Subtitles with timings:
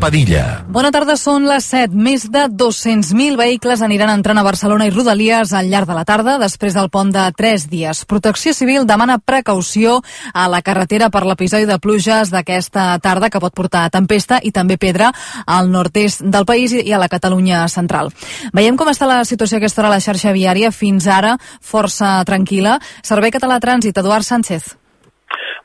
[0.00, 0.64] Padilla.
[0.72, 1.92] Bona tarda, són les 7.
[1.92, 6.38] Més de 200.000 vehicles aniran entrant a Barcelona i Rodalies al llarg de la tarda,
[6.40, 8.02] després del pont de 3 dies.
[8.08, 9.98] Protecció Civil demana precaució
[10.32, 14.80] a la carretera per l'episodi de pluges d'aquesta tarda que pot portar tempesta i també
[14.80, 15.12] pedra
[15.46, 18.10] al nord-est del país i a la Catalunya central.
[18.56, 22.80] Veiem com està la situació aquesta hora a la xarxa viària, fins ara força tranquil·la.
[23.04, 24.79] Servei Català Trànsit, Eduard Sánchez.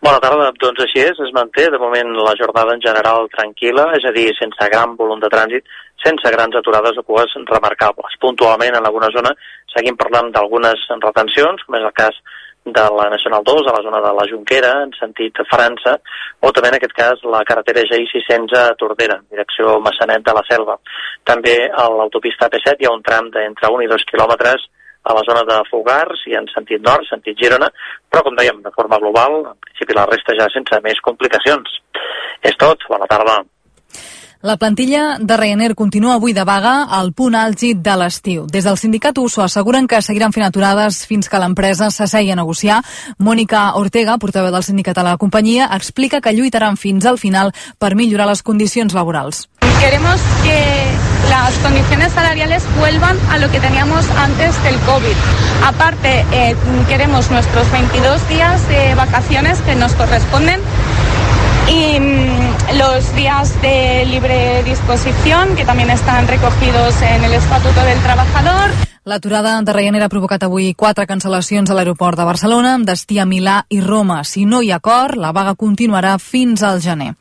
[0.04, 4.06] Bona tarda, doncs així és, es manté de moment la jornada en general tranquil·la, és
[4.06, 5.64] a dir, sense gran volum de trànsit,
[6.04, 8.18] sense grans aturades o cues remarcables.
[8.22, 9.32] Puntualment en alguna zona
[9.74, 12.20] seguim parlant d'algunes retencions, com és el cas
[12.66, 15.96] de la Nacional 2 a la zona de la Junquera, en sentit França,
[16.42, 20.80] o també en aquest cas la carretera GI600 a Tordera, direcció Massanet de la Selva.
[21.24, 24.66] També a l'autopista P7 hi ha un tram d'entre 1 i 2 quilòmetres
[25.06, 27.70] a la zona de Fogars i en sentit nord, sentit Girona,
[28.10, 31.78] però com dèiem, de forma global, en principi la resta ja sense més complicacions.
[32.46, 33.44] És tot, bona tarda.
[34.46, 38.44] La plantilla de Ryanair continua avui de vaga al punt àlgid de l'estiu.
[38.46, 42.84] Des del sindicat USO asseguren que seguiran fent aturades fins que l'empresa s'assegui a negociar.
[43.18, 47.96] Mònica Ortega, portaveu del sindicat a la companyia, explica que lluitaran fins al final per
[47.98, 49.48] millorar les condicions laborals.
[49.82, 50.62] Queremos que
[51.32, 55.18] las condiciones salariales vuelvan a lo que teníamos antes del COVID.
[55.66, 56.56] Aparte, eh,
[56.88, 60.62] queremos nuestros 22 días de vacaciones que nos corresponden
[61.68, 68.00] y mm, los días de libre disposición que también están recogidos en el Estatuto del
[68.02, 68.95] Trabajador.
[69.06, 73.26] L'aturada de Ryanair ha provocat avui quatre cancel·lacions a l'aeroport de Barcelona, amb destí a
[73.30, 74.24] Milà i Roma.
[74.26, 77.12] Si no hi ha acord, la vaga continuarà fins al gener.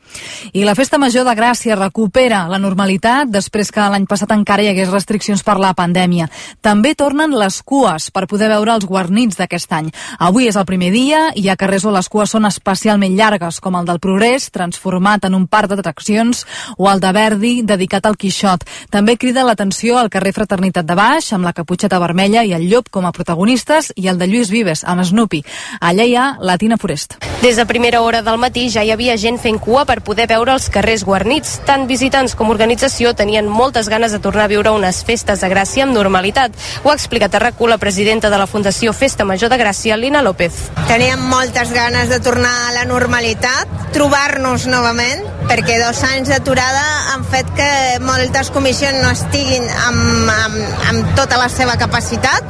[0.57, 4.71] I la Festa Major de Gràcia recupera la normalitat després que l'any passat encara hi
[4.71, 6.25] hagués restriccions per la pandèmia.
[6.65, 9.93] També tornen les cues per poder veure els guarnits d'aquest any.
[10.17, 13.77] Avui és el primer dia i a carrers on les cues són especialment llargues, com
[13.77, 16.47] el del Progrés, transformat en un parc d'atraccions,
[16.79, 18.65] o el de Verdi, dedicat al Quixot.
[18.89, 22.87] També crida l'atenció al carrer Fraternitat de Baix, amb la Caputxeta Vermella i el Llop
[22.89, 25.41] com a protagonistes, i el de Lluís Vives, amb Snoopy.
[25.83, 27.17] Allà hi ha la Tina Forest.
[27.41, 30.53] Des de primera hora del matí ja hi havia gent fent cua per poder veure
[30.55, 31.59] els carrers guarnits.
[31.67, 35.83] Tant visitants com organització tenien moltes ganes de tornar a viure unes festes de Gràcia
[35.83, 36.55] amb normalitat.
[36.83, 40.21] Ho ha explicat a rac la presidenta de la Fundació Festa Major de Gràcia, Lina
[40.21, 40.53] López.
[40.87, 47.25] Teníem moltes ganes de tornar a la normalitat, trobar-nos novament, perquè dos anys d'aturada han
[47.25, 47.69] fet que
[48.05, 50.57] moltes comissions no estiguin amb, amb,
[50.91, 52.45] amb tota la seva capacitat.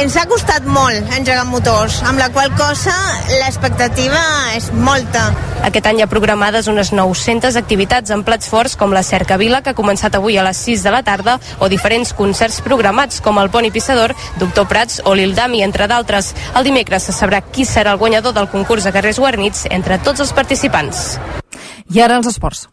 [0.00, 2.92] Ens ha costat molt engegar motors, amb la qual cosa
[3.38, 4.18] l'expectativa
[4.56, 5.28] és molta.
[5.66, 9.72] Aquest any hi ha programades unes 900 activitats en plats forts com la Cercavila, que
[9.72, 13.50] ha començat avui a les 6 de la tarda, o diferents concerts programats com el
[13.50, 16.34] Poni Pissador, Doctor Prats o l'Ildami, entre d'altres.
[16.54, 20.26] El dimecres se sabrà qui serà el guanyador del concurs de carrers guarnits entre tots
[20.26, 21.20] els participants.
[21.94, 22.66] I ara els esports.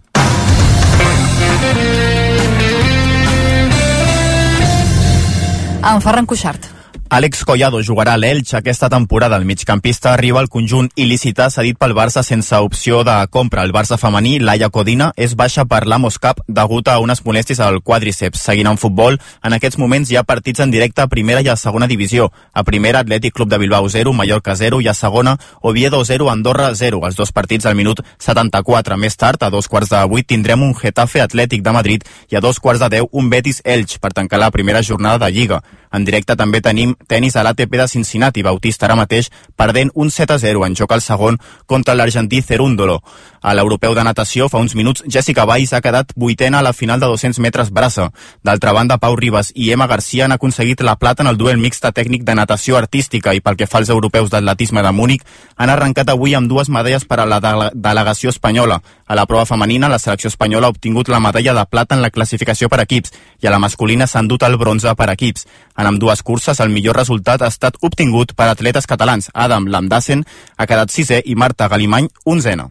[5.83, 6.72] En Ferran Cuixart.
[7.13, 9.37] Àlex Collado jugarà a l'Elx aquesta temporada.
[9.37, 13.61] El migcampista arriba al conjunt il·lícita cedit pel Barça sense opció de compra.
[13.61, 17.83] El Barça femení, Laia Codina, és baixa per l'Amos Cup degut a unes molèsties al
[17.85, 18.41] quadríceps.
[18.41, 21.55] Seguint en futbol, en aquests moments hi ha partits en directe a primera i a
[21.55, 22.31] segona divisió.
[22.51, 26.73] A primera, Atlètic Club de Bilbao 0, Mallorca 0 i a segona, Oviedo 0, Andorra
[26.73, 27.03] 0.
[27.05, 28.97] Els dos partits al minut 74.
[28.97, 32.41] Més tard, a dos quarts de vuit, tindrem un Getafe Atlètic de Madrid i a
[32.41, 35.61] dos quarts de deu un Betis Elx per tancar la primera jornada de Lliga.
[35.93, 40.33] En directe també tenim tenis a l'ATP de Cincinnati, Bautista ara mateix perdent un 7
[40.33, 43.01] a 0 en joc al segon contra l'argentí Cerúndolo.
[43.43, 47.01] A l'europeu de natació, fa uns minuts, Jessica Valls ha quedat vuitena a la final
[47.01, 48.05] de 200 metres braça.
[48.41, 51.91] D'altra banda, Pau Ribas i Emma Garcia han aconseguit la plata en el duel mixta
[51.91, 55.25] tècnic de natació artística i pel que fa als europeus d'atletisme de Múnich,
[55.57, 58.77] han arrencat avui amb dues medalles per a la de delegació espanyola.
[59.05, 62.11] A la prova femenina, la selecció espanyola ha obtingut la medalla de plata en la
[62.15, 63.11] classificació per equips
[63.43, 65.43] i a la masculina s'han dut el bronze per equips.
[65.75, 69.27] En amb dues curses, el millor resultat ha estat obtingut per atletes catalans.
[69.33, 70.23] Adam Lamdassen
[70.55, 72.69] ha quedat sisè i Marta Galimany, onzena.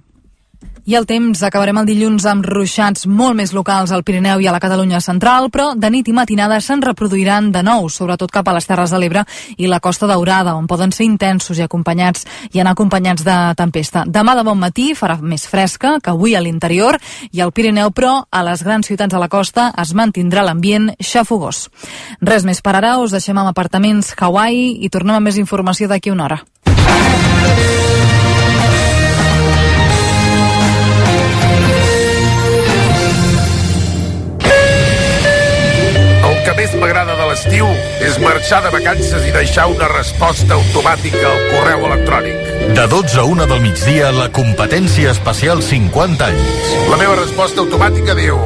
[0.84, 4.52] I el temps acabarem el dilluns amb ruixats molt més locals al Pirineu i a
[4.54, 8.54] la Catalunya central, però de nit i matinada se'n reproduiran de nou, sobretot cap a
[8.56, 9.22] les Terres de l'Ebre
[9.62, 14.02] i la Costa Daurada, on poden ser intensos i acompanyats i anar acompanyats de tempesta.
[14.10, 16.98] Demà de bon matí farà més fresca que avui a l'interior
[17.30, 21.68] i al Pirineu, però a les grans ciutats de la costa es mantindrà l'ambient xafogós.
[22.20, 26.10] Res més per ara, us deixem amb apartaments Hawaii i tornem amb més informació d'aquí
[26.10, 26.42] una hora.
[36.52, 37.68] Que més m'agrada de l'estiu
[38.04, 42.50] és marxar de vacances i deixar una resposta automàtica al correu electrònic.
[42.76, 46.72] De 12 a 1 del migdia, la competència especial 50 anys.
[46.90, 48.40] La meva resposta automàtica diu...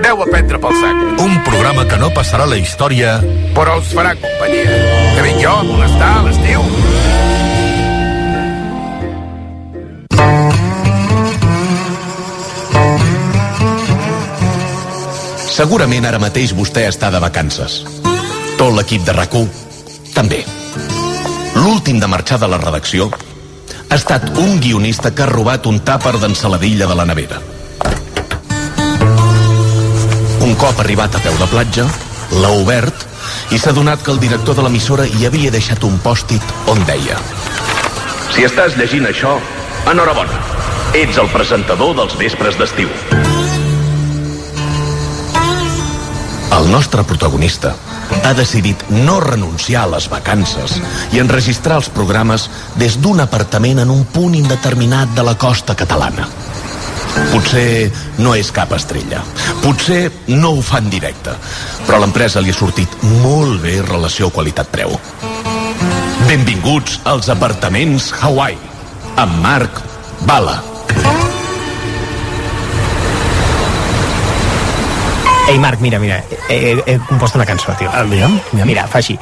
[0.00, 1.02] Aneu a prendre pel sac.
[1.20, 3.18] Un programa que no passarà la història...
[3.56, 4.80] Però us farà companyia.
[5.16, 6.64] Que vinc jo a molestar a l'estiu.
[15.60, 17.82] Segurament ara mateix vostè està de vacances.
[18.56, 19.34] Tot l'equip de rac
[20.14, 20.38] també.
[21.52, 26.14] L'últim de marxar de la redacció ha estat un guionista que ha robat un tàper
[26.16, 27.42] d'ensaladilla de la nevera.
[30.48, 31.84] Un cop arribat a peu de platja,
[32.40, 33.04] l'ha obert
[33.52, 37.20] i s'ha donat que el director de l'emissora hi havia deixat un pòstit on deia
[38.32, 39.36] Si estàs llegint això,
[39.92, 40.40] enhorabona.
[40.96, 42.88] Ets el presentador dels vespres d'estiu.
[46.58, 47.74] El nostre protagonista
[48.24, 50.76] ha decidit no renunciar a les vacances
[51.14, 52.48] i enregistrar els programes
[52.80, 56.28] des d'un apartament en un punt indeterminat de la costa catalana.
[57.30, 57.90] Potser
[58.22, 59.22] no és cap estrella.
[59.64, 61.34] Potser no ho fa en directe.
[61.86, 64.96] Però a l'empresa li ha sortit molt bé relació qualitat-preu.
[66.28, 68.58] Benvinguts als apartaments Hawaii.
[69.18, 69.82] Amb Marc
[70.26, 70.69] Bala.
[75.50, 77.90] Ei, Marc, mira, mira, he, he, he compost una cançó, tio.
[77.90, 78.68] Aviam, aviam.
[78.68, 79.16] Mira, fa així.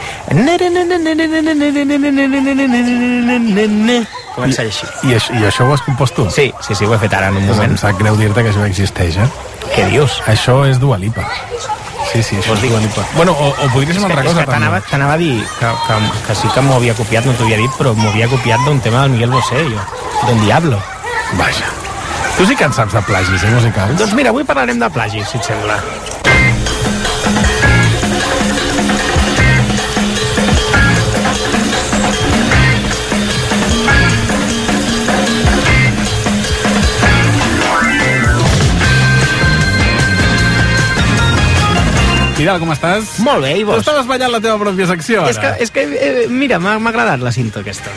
[4.34, 4.84] Comença així.
[5.08, 6.26] I, I això ho has compost tu?
[6.30, 7.72] Sí, sí, sí, ho he fet ara en un moment.
[7.72, 9.28] em sap greu dir-te que això existeix, eh?
[9.72, 10.20] Què dius?
[10.28, 11.24] Això és Dua Lipa.
[12.12, 12.62] Sí, sí, això és?
[12.66, 13.06] Dua Lipa.
[13.16, 14.84] Bueno, o, o podria ser una altra cosa, també.
[14.92, 15.98] t'anava a dir que, que,
[16.28, 18.84] que sí que m'ho havia copiat, no t'ho havia dit, però m'ho havia copiat d'un
[18.84, 19.88] tema del Miguel Bosé, jo.
[20.28, 20.78] Don Diablo.
[21.40, 21.72] Vaja.
[22.36, 23.96] Tu sí que en saps de plagis, eh, musicals?
[23.98, 25.80] Doncs mira, avui parlarem de plagis, si et sembla.
[42.38, 43.16] Vidal, com estàs?
[43.26, 43.80] Molt bé, i vos?
[43.82, 45.32] estaves ballant la teva pròpia secció, ara.
[45.32, 47.90] És que, és que eh, mira, m'ha agradat la cinta aquesta.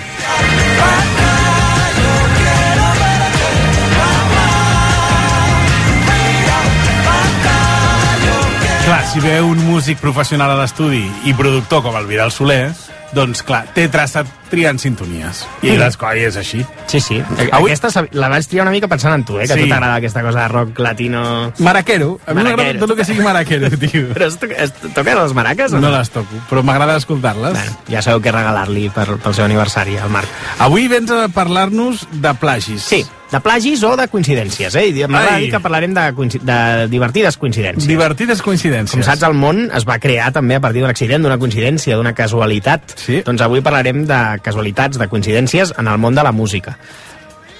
[8.82, 12.72] Clar, si ve un músic professional a l'estudi i productor com el Vidal Soler,
[13.14, 15.46] doncs clar, té traçat triant sintonies.
[15.64, 16.66] I les coi és així.
[16.92, 17.20] Sí, sí.
[17.22, 17.72] Avui- Avui...
[17.72, 19.46] Aquesta la vaig triar una mica pensant en tu, eh?
[19.48, 19.60] Que Sí.
[19.60, 21.52] a tu t'agrada aquesta cosa de rock latino...
[21.60, 22.20] Maraquero.
[22.26, 24.10] A mi m'agrada tot el que sigui maraquero, tio.
[24.14, 25.98] Però es, to es toques les maraques o No no?
[25.98, 27.54] les toco, però m'agrada escoltar-les.
[27.56, 30.28] Bueno, ja sabeu què regalar-li pel seu aniversari, al Marc.
[30.60, 32.84] Avui vens a parlar-nos de plagis.
[32.84, 34.88] Sí, de plagis o de coincidències, eh?
[34.92, 36.06] I M'agrada dir que parlarem de,
[36.44, 36.60] de
[36.92, 37.88] divertides coincidències.
[37.88, 39.00] Divertides coincidències.
[39.00, 42.14] Com saps, el món es va crear també a partir d'un accident, d'una coincidència, d'una
[42.18, 42.98] casualitat.
[43.00, 43.22] Sí.
[43.26, 46.76] Doncs avui parlarem de casualitats, de coincidències en el món de la música.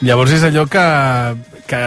[0.02, 0.86] Llavors és allò que,
[1.70, 1.82] que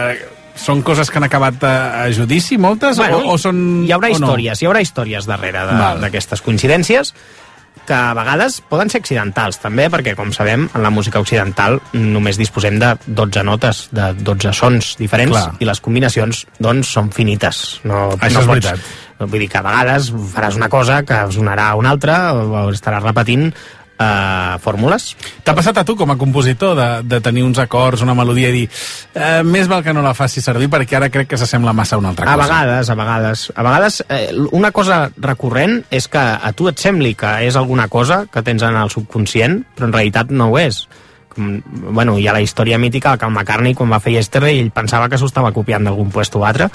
[0.55, 2.97] són coses que han acabat a, a judici, moltes?
[2.97, 3.83] o, o són...
[3.85, 4.17] hi haurà o no?
[4.17, 5.65] històries, hi haurà històries darrere
[6.01, 7.13] d'aquestes coincidències
[7.87, 12.39] que a vegades poden ser accidentals també, perquè com sabem en la música occidental només
[12.41, 15.55] disposem de 12 notes, de 12 sons diferents Clar.
[15.61, 18.85] i les combinacions doncs són finites no, Això no és veritat.
[19.19, 23.05] no, vull dir que a vegades faràs una cosa que sonarà una altra o estaràs
[23.05, 23.49] repetint
[23.99, 28.15] eh, fórmules T'ha passat a tu com a compositor de, de tenir uns acords, una
[28.17, 28.65] melodia i dir
[29.13, 31.99] eh, més val que no la faci servir perquè ara crec que s'assembla massa a
[32.01, 32.47] una altra A cosa.
[32.47, 33.45] vegades, a vegades.
[33.55, 37.87] A vegades, eh, una cosa recurrent és que a tu et sembli que és alguna
[37.87, 40.85] cosa que tens en el subconscient, però en realitat no ho és.
[41.35, 41.61] Com,
[41.91, 45.09] bueno, hi ha la història mítica que el McCartney, quan va fer Yesterday, ell pensava
[45.09, 46.69] que s'ho estava copiant d'algun puesto o altre,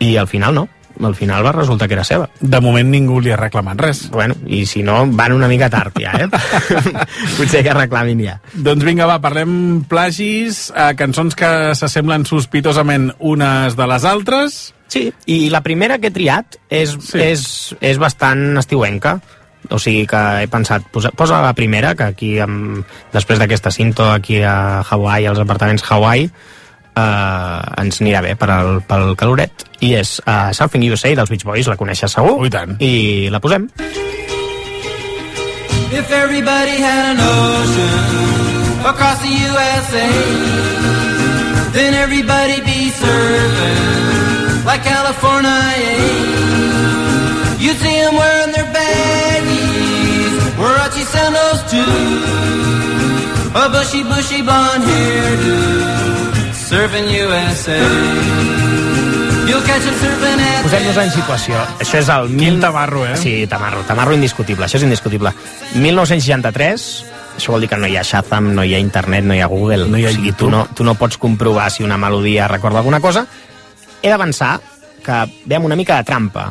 [0.00, 0.68] i al final no.
[1.00, 2.26] Al final va resultar que era seva.
[2.40, 4.02] De moment ningú li ha reclamat res.
[4.12, 6.28] Bueno, i si no, van una mica tard ja, eh?
[7.38, 8.36] Potser que reclamin ja.
[8.52, 14.60] Doncs vinga, va, parlem plagis, eh, cançons que s'assemblen sospitosament unes de les altres.
[14.90, 17.12] Sí, i la primera que he triat és, Sí.
[17.12, 17.20] sí.
[17.30, 17.44] és,
[17.80, 19.20] és bastant estiuenca.
[19.70, 22.80] O sigui que he pensat, posa, posa la primera, que aquí, amb,
[23.12, 26.30] després d'aquesta cinto aquí a Hawaii, als apartaments Hawaii,
[26.96, 29.66] eh, ens anirà bé per al, pel caloret.
[29.80, 32.36] I és uh, Surfing USA dels Beach Boys, la coneixes segur?
[32.38, 32.76] Oh, i tant.
[32.80, 33.68] I la posem.
[35.90, 40.08] If everybody had an ocean across the USA,
[41.72, 45.50] then everybody be surfing like California.
[47.58, 51.96] You'd see them wearing their baggies, Warachi sandals too,
[53.58, 56.19] a bushy, bushy blonde hairdo,
[56.70, 57.78] surfing USA.
[59.50, 61.62] You'll catch them surfing at Posem-nos en situació.
[61.82, 62.28] Això és el...
[62.38, 63.16] Quin tamarro, eh?
[63.18, 65.32] Sí, tamarro, tamarro indiscutible, això és indiscutible.
[65.74, 66.86] 1963,
[67.40, 69.50] això vol dir que no hi ha Shazam, no hi ha internet, no hi ha
[69.50, 69.88] Google.
[69.90, 72.78] No hi ha o sigui, tu no, tu no pots comprovar si una melodia recorda
[72.84, 73.26] alguna cosa.
[74.00, 74.60] He de pensar
[75.02, 75.18] que
[75.50, 76.46] ve amb una mica de trampa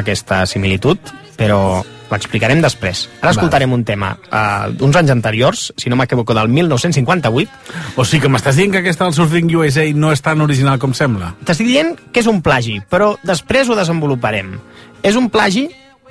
[0.00, 3.06] aquesta similitud, però l'explicarem després.
[3.20, 7.96] Ara escoltarem un tema uh, d'uns anys anteriors, si no m'equivoco, del 1958.
[7.96, 10.94] O sigui que m'estàs dient que aquesta del Surfing USA no és tan original com
[10.96, 11.34] sembla?
[11.44, 14.56] T'estic dient que és un plagi, però després ho desenvoluparem.
[15.02, 15.68] És un plagi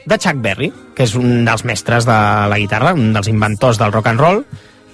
[0.08, 3.92] de Chuck Berry, que és un dels mestres de la guitarra, un dels inventors del
[3.92, 4.44] rock and roll,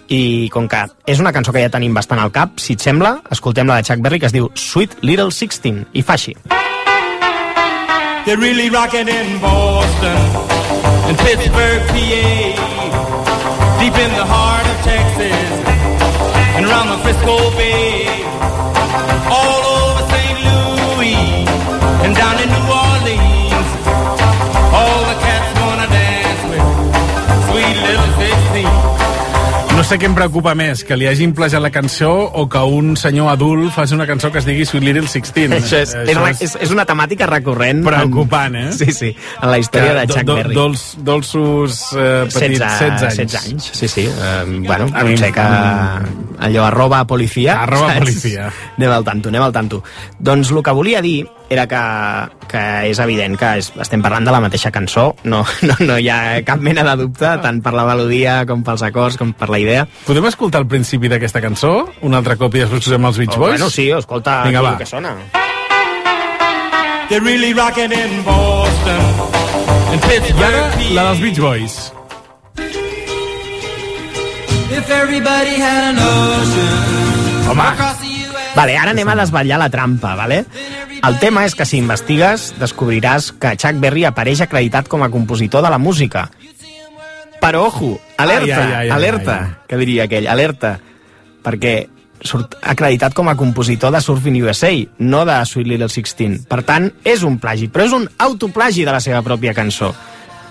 [0.09, 3.15] i com que és una cançó que ja tenim bastant al cap, si et sembla,
[3.31, 6.35] escoltem la de Chuck Berry, que es diu Sweet Little Sixteen, i fa així.
[8.25, 10.52] They're really rocking in Boston
[11.05, 12.43] and Pittsburgh, PA,
[13.79, 15.51] deep in the heart of Texas
[16.55, 18.02] and around the Frisco Bay,
[29.83, 32.07] No sé què em preocupa més, que li hagin plagiat la cançó
[32.39, 35.51] o que un senyor adult faci una cançó que es digui Sweet Little Sixteen.
[35.57, 37.81] Això és, és, una, és, és una temàtica recurrent.
[37.83, 38.61] Preocupant, eh?
[38.69, 39.09] En, sí, sí,
[39.41, 40.55] en la història de Chuck do, Berry.
[40.55, 43.35] Dolç, dolços eh, petits, 16, 16 anys.
[43.35, 44.07] 16 anys, sí, sí.
[44.07, 45.47] Um, bueno, A mi- potser que
[46.47, 47.59] allò arroba policia.
[47.67, 48.05] Arroba saps?
[48.05, 48.47] policia.
[48.77, 49.83] Anem al tanto, anem al tanto.
[50.17, 51.79] Doncs el que volia dir era que,
[52.49, 56.07] que és evident que és, estem parlant de la mateixa cançó, no, no, no hi
[56.09, 59.59] ha cap mena de dubte, tant per la melodia com pels acords, com per la
[59.61, 59.85] idea.
[60.07, 61.73] Podem escoltar el principi d'aquesta cançó?
[62.01, 63.57] Un altre cop i després posem els Beach Oh, Boys?
[63.57, 64.71] bueno, sí, escolta Vinga, aquí va.
[64.73, 65.15] el que sona.
[67.09, 69.03] They're really rocking in Boston
[69.93, 70.93] and I Pittsburgh, ara, PA.
[70.95, 71.91] la dels Beach Boys.
[74.75, 77.59] If everybody had an ocean Home.
[78.53, 80.43] Vale, ara anem a desvetllar la trampa, vale?
[81.03, 85.65] El tema és que si investigues descobriràs que Chuck Berry apareix acreditat com a compositor
[85.65, 86.29] de la música.
[87.41, 89.55] Però, ojo, alerta, Ai, ai, ai, ai, alerta, ai.
[89.67, 90.77] que diria aquell, alerta,
[91.43, 91.73] perquè
[92.23, 96.37] surt acreditat com a compositor de Surfing USA, no de Sweet Little Sixteen.
[96.47, 99.91] Per tant, és un plagi, però és un autoplagi de la seva pròpia cançó.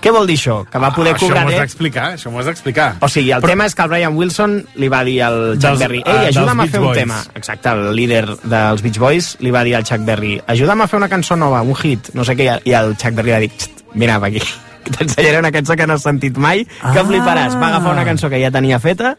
[0.03, 0.57] Què vol dir això?
[0.69, 2.89] Que va poder Ah, això cobrar m'ho has d'explicar, això m'ho has d'explicar.
[2.99, 3.47] o sigui, el Però...
[3.53, 6.35] tema és que el Brian Wilson li va dir al Chuck Dels- Berry ei, dels
[6.37, 7.21] ajuda'm a Beach fer un Boys." tema.
[7.35, 10.97] Exacte, el líder dels Beach Boys li va dir al Chuck Berry ajuda'm a fer
[10.97, 13.71] una cançó nova, un hit, no sé què, i el Chuck Berry va dir "Xt,
[13.93, 14.41] mira, per aquí,
[14.97, 17.03] t'ensenyaré una cançó que no has sentit mai, que Ah.
[17.07, 17.55] fliparàs.
[17.59, 19.15] Va agafar una cançó que ja tenia feta,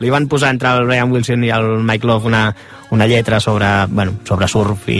[0.00, 2.42] li van posar entre el Brian Wilson i el Mike Love una,
[2.90, 4.94] una lletra sobre, bueno, sobre surf i,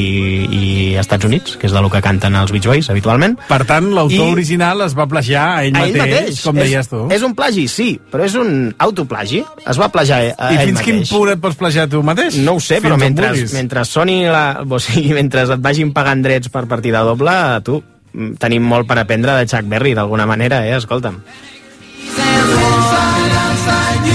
[0.51, 3.37] i Estats Units, que és de lo que canten els Beach Boys habitualment.
[3.49, 6.43] Per tant, l'autor I- original es va plagiar a ell, A ell mateix.
[6.45, 7.05] com és, deies tu.
[7.15, 9.45] És un plagi, sí, però és un autoplagi.
[9.67, 11.13] Es va plagiar a I ell fins quin mateix.
[11.15, 12.37] punt et pots plagiar tu mateix?
[12.43, 16.23] No ho sé, Fins però mentre, mentre soni la, o sigui, mentre et vagin pagant
[16.27, 17.33] drets per partida doble,
[17.65, 17.79] tu,
[18.13, 20.75] mm, tenim molt per aprendre de Chuck Berry, d'alguna manera, eh?
[20.77, 21.23] Escolta'm.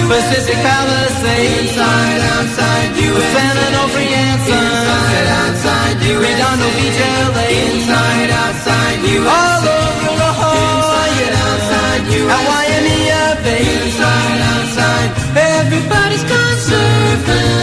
[0.07, 3.29] Pacific Palisades, inside, outside U.S.
[3.33, 6.22] San Onofre inside, outside U.S.
[6.24, 7.48] Redondo Beach, L.A.
[7.72, 9.31] inside, outside U.S.
[9.31, 11.03] All over La Jolla,
[11.48, 12.31] outside U.S.
[12.36, 15.10] At Waimea Bay, inside, outside.
[15.36, 17.62] Everybody's gone surfing, surfing USA.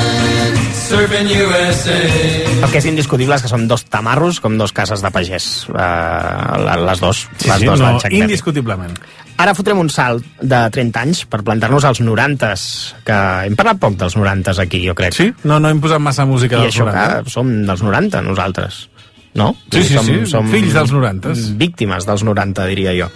[2.61, 5.47] El que és indiscutible és que són dos tamarros com dos cases de pagès.
[5.70, 8.97] Uh, les dos, Sí, les sí, dos no, indiscutiblement.
[9.40, 12.64] Ara fotrem un salt de 30 anys per plantar-nos als 90s,
[13.06, 15.16] que hem parlat poc dels 90s aquí, jo crec.
[15.16, 15.30] Sí?
[15.49, 17.23] No, no hem posat massa música I dels això 90.
[17.25, 18.82] que som dels 90, nosaltres.
[19.32, 19.52] No?
[19.70, 21.47] Sí, sí, sí, fills dels 90s.
[21.56, 23.06] Víctimes dels 90, diria jo.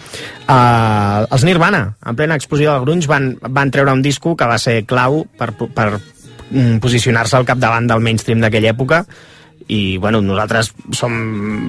[0.47, 4.61] Uh, els Nirvana, en plena explosió del grunge, van, van treure un disco que va
[4.63, 5.89] ser clau per, per
[6.81, 9.05] posicionar-se al capdavant del mainstream d'aquella època
[9.65, 11.13] i bueno, nosaltres som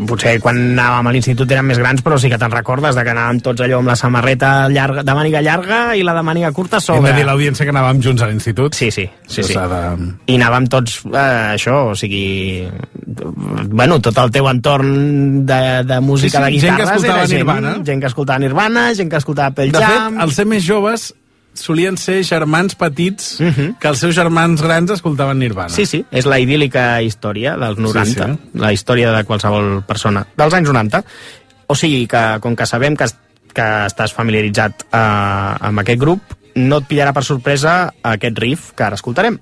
[0.09, 3.13] potser quan anàvem a l'institut érem més grans però sí que te'n recordes de que
[3.13, 6.81] anàvem tots allò amb la samarreta llarga, de màniga llarga i la de màniga curta
[6.81, 7.13] Hem sobre...
[7.13, 8.75] de dir a l'audiència que anàvem junts a l'institut.
[8.75, 9.55] Sí, sí, sí, sí.
[9.55, 9.81] de...
[10.27, 12.67] I anàvem tots, eh, això, o sigui...
[13.71, 17.19] Bueno, tot el teu entorn de, de música Sí, sí, de gent que guitarres escoltava
[17.21, 17.75] era gent, Nirvana.
[17.85, 20.19] gent que escoltava Nirvana, gent que escoltava Pearl De fet, Jam...
[20.25, 21.13] els ser més joves
[21.55, 23.35] solien ser germans petits
[23.79, 25.69] que els seus germans grans escoltaven Nirvana.
[25.73, 28.59] Sí, sí, és la idíl·lica història dels 90, Sí, sí.
[28.61, 31.03] la història de qualsevol persona dels anys 90.
[31.67, 33.07] O sigui que, com que sabem que,
[33.55, 34.97] que estàs familiaritzat eh,
[35.69, 39.39] amb aquest grup, no et pillarà per sorpresa aquest riff que ara escoltarem.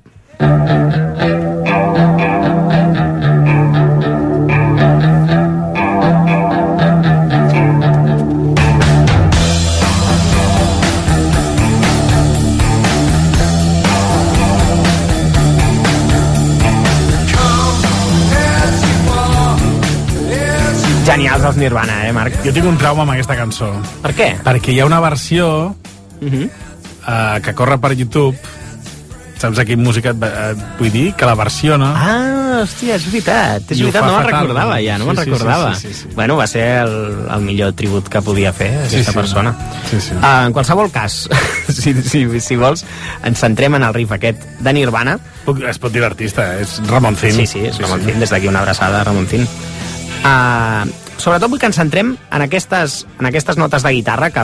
[21.14, 22.40] Genials els Nirvana, eh, Marc?
[22.42, 23.70] Jo tinc un trauma amb aquesta cançó.
[24.02, 24.32] Per què?
[24.44, 25.76] Perquè hi ha una versió
[26.24, 26.46] Uh -huh.
[26.48, 28.38] uh, que corre per YouTube,
[29.38, 31.14] saps a quin música et, et vull dir?
[31.14, 31.90] Que la versiona.
[31.96, 33.70] Ah, hòstia, és veritat.
[33.72, 35.76] És veritat, no me'n recordava ja, no Sí, me'n sí, sí, recordava.
[35.76, 36.08] sí, sí, sí.
[36.16, 39.18] Bueno, va ser el, el millor tribut que podia fer aquesta sí.
[39.18, 39.54] persona.
[39.92, 40.14] Sí, sí.
[40.14, 41.28] Uh, en qualsevol cas,
[41.70, 42.86] si, si, si vols,
[43.24, 45.20] ens centrem en el riff aquest de Nirvana.
[45.46, 47.34] Puc, es pot dir l'artista, és Ramon Zin.
[47.34, 49.46] Sí, sí, és Ramon Zin, des d'aquí una abraçada a Ramon Zin.
[50.24, 54.44] Uh, sobretot vull que ens centrem en aquestes, en aquestes notes de guitarra que,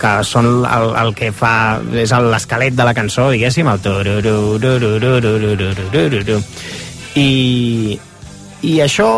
[0.00, 3.82] que són el, el que fa és el- l'esquelet de la cançó, diguéssim, el
[7.18, 7.98] i,
[8.62, 9.10] i això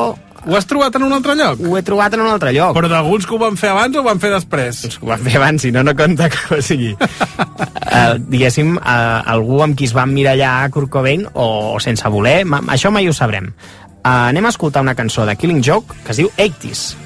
[0.42, 1.60] Ho has trobat en un altre lloc?
[1.62, 2.72] ho he trobat en un altre lloc.
[2.74, 4.80] Però d'alguns que ho van fer abans o ho van fer després?
[4.88, 8.72] Els que ho van fer abans, si no, no compta que o sigui, uh, diguéssim,
[8.74, 11.46] uh, algú amb qui es va emmirallar a Kurt Cobain o,
[11.76, 13.52] o sense voler, ma, això mai ho sabrem.
[14.02, 16.96] Uh, anem a escoltar una cançó de Killing Joke que es diu 80s.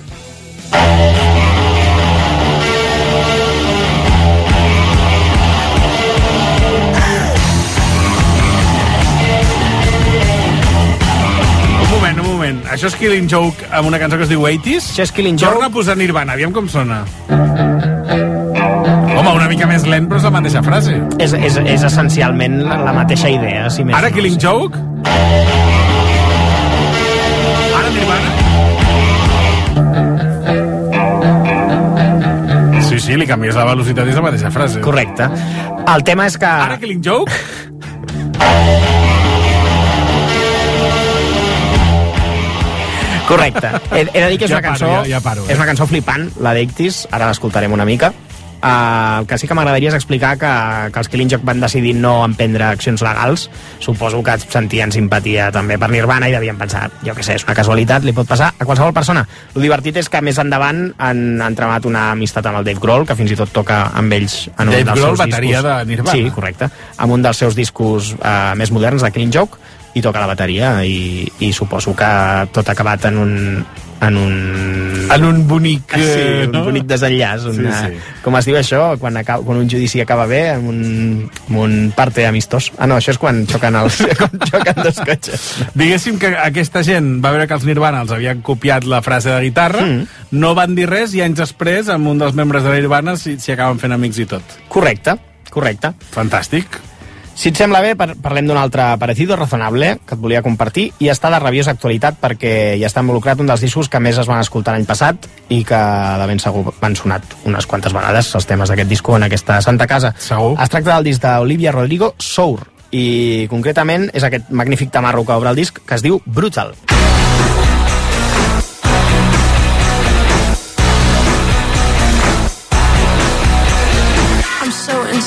[11.82, 12.64] Un moment, un moment.
[12.72, 14.88] Això és Killing Joke amb una cançó que es diu 80s?
[14.96, 15.68] Això és Killing Torna Joke.
[15.68, 17.02] a posar Nirvana, aviam com sona.
[19.16, 20.96] Home, una mica més lent, però és la mateixa frase.
[21.20, 24.16] És, és, és essencialment la, la mateixa idea, si més Ara no.
[24.16, 25.75] Killing Joke?
[33.06, 34.80] Sí, li canvies la velocitat i és la mateixa frase.
[34.82, 35.28] Correcte.
[35.94, 36.50] El tema és que...
[36.66, 37.32] Ara Killing Joke?
[43.28, 43.68] Correcte.
[43.90, 44.90] He, he de dir que és Ja una paro, cançó...
[45.02, 45.50] ja- ja paro, eh?
[45.52, 48.12] És una cançó flipant, la d'Ictis, ara l'escoltarem una mica.
[48.66, 50.52] Uh, el que sí que m'agradaria és explicar que,
[50.90, 53.46] que els Killing Joke van decidir no emprendre accions legals.
[53.84, 57.54] Suposo que sentien simpatia també per Nirvana i devien pensar, jo què sé, és una
[57.58, 59.22] casualitat, li pot passar a qualsevol persona.
[59.54, 63.06] Lo divertit és que més endavant han, han tremat una amistat amb el Dave Grohl,
[63.06, 65.70] que fins i tot toca amb ells en un Dave dels Grohl, seus bateria discos.
[65.70, 66.18] de Nirvana.
[66.18, 66.70] Sí, correcte.
[66.98, 69.62] Amb un dels seus discos uh, més moderns, de Killing Joke,
[69.96, 72.08] i toca la bateria i, i suposo que
[72.52, 73.32] tot ha acabat en un
[74.00, 75.08] en un...
[75.14, 75.92] En un bonic...
[75.94, 76.64] Sí, eh, un no?
[76.66, 77.44] bonic desenllaç.
[77.52, 78.00] Una, Sí, sí.
[78.24, 78.80] Com es diu això?
[79.00, 80.80] Quan, acaba, quan un judici acaba bé, amb un,
[81.48, 82.72] amb un parte amistós.
[82.76, 85.46] Ah, no, això és quan xoquen, els, quan xoquen dos cotxes.
[85.78, 89.40] Diguéssim que aquesta gent va veure que els Nirvana els havien copiat la frase de
[89.46, 90.06] guitarra, Mm.
[90.42, 93.52] no van dir res i anys després, amb un dels membres de Nirvana, s'hi s'hi
[93.54, 94.42] acaben fent amics i tot.
[94.72, 95.14] Correcte,
[95.54, 95.92] correcte.
[96.12, 96.80] Fantàstic.
[97.36, 101.10] Si et sembla bé, par parlem d'un altre parecido razonable que et volia compartir i
[101.12, 104.40] està de rabiosa actualitat perquè hi està involucrat un dels discos que més es van
[104.40, 105.82] escoltar l'any passat i que
[106.22, 109.86] de ben segur van sonat unes quantes vegades els temes d'aquest disco en aquesta santa
[109.86, 110.14] casa.
[110.16, 110.56] Segur.
[110.56, 115.52] Es tracta del disc d'Olivia Rodrigo, Sour, i concretament és aquest magnífic tamarro que obre
[115.52, 116.72] el disc que es diu Brutal.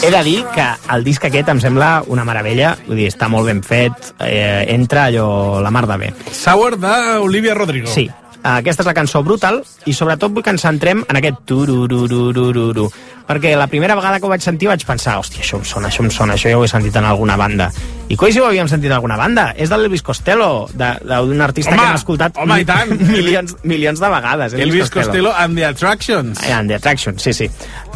[0.01, 3.49] He de dir que el disc aquest em sembla una meravella, vull dir, està molt
[3.49, 6.11] ben fet, eh, entra allò la mar de bé.
[6.31, 7.91] Sour d'Olivia Rodrigo.
[7.91, 8.07] Sí,
[8.43, 12.85] aquesta és la cançó Brutal i sobretot vull que ens centrem en aquest tururururururu
[13.29, 16.01] perquè la primera vegada que ho vaig sentir vaig pensar hòstia, això em sona, això
[16.01, 17.67] em sona, això ja ho he sentit en alguna banda
[18.09, 21.41] i coi si ho havíem sentit en alguna banda és del Elvis Costello, de- d'un
[21.41, 22.89] artista Home, que hem escoltat home, i tant.
[23.17, 26.39] milions, milions de vegades Elvis Costello and the Attractions.
[26.41, 27.49] Eh, And the Attraction, sí, sí.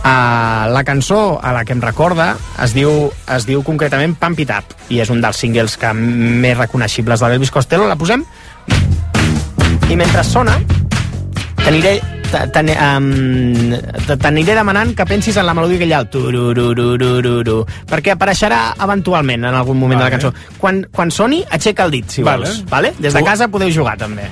[0.03, 4.51] Uh, la cançó a la que em recorda es diu, es diu concretament Pump It
[4.51, 7.87] Up i és un dels singles que més reconeixibles de l'Elvis Costello.
[7.87, 8.25] La posem
[9.93, 10.55] i mentre sona
[11.61, 11.91] t'aniré
[14.17, 15.99] t'aniré demanant que pensis en la melodia que hi ha
[17.91, 20.09] perquè apareixerà eventualment en algun moment Vale.
[20.09, 22.47] de la cançó quan, quan soni aixeca el dit si Vale.
[22.47, 22.93] vols vale?
[22.97, 23.25] des de Oh.
[23.25, 24.25] casa podeu jugar també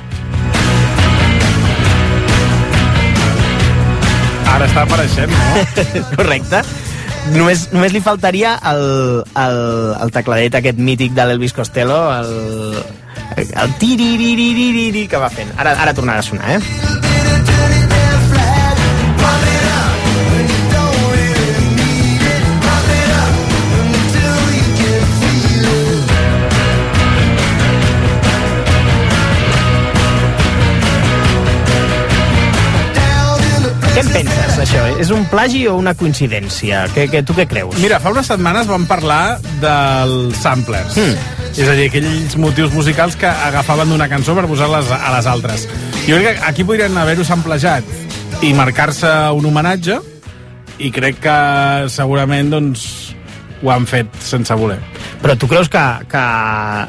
[4.51, 6.09] Ara està apareixent, no?
[6.17, 6.59] Correcte.
[7.29, 8.81] Només, només li faltaria el,
[9.37, 9.59] el,
[10.01, 12.81] el tecladet aquest mític de l'Elvis Costello, el,
[13.37, 15.53] el tiririririri que va fent.
[15.61, 16.99] Ara, ara tornarà a sonar, eh?
[34.11, 34.81] Penses, això?
[35.01, 36.85] És un plagi o una coincidència?
[36.95, 37.77] Que, que, tu què creus?
[37.81, 40.97] Mira, fa unes setmanes vam parlar dels samplers.
[40.97, 41.39] Mm.
[41.51, 45.67] És a dir, aquells motius musicals que agafaven d'una cançó per posar-les a les altres.
[46.05, 47.87] Jo crec que aquí podrien haver-ho samplejat
[48.45, 49.99] i marcar-se un homenatge
[50.81, 51.37] i crec que
[51.93, 52.85] segurament doncs,
[53.61, 54.79] ho han fet sense voler.
[55.21, 56.21] Però tu creus que, que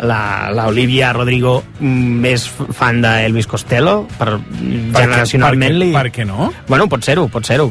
[0.09, 4.07] la, la Olivia Rodrigo mm, és fan d'Elvis Costello?
[4.17, 5.91] Per, Per generacionalment per li...
[5.93, 6.49] per què no?
[6.71, 7.69] Bueno, pot ser-ho, pot ser-ho,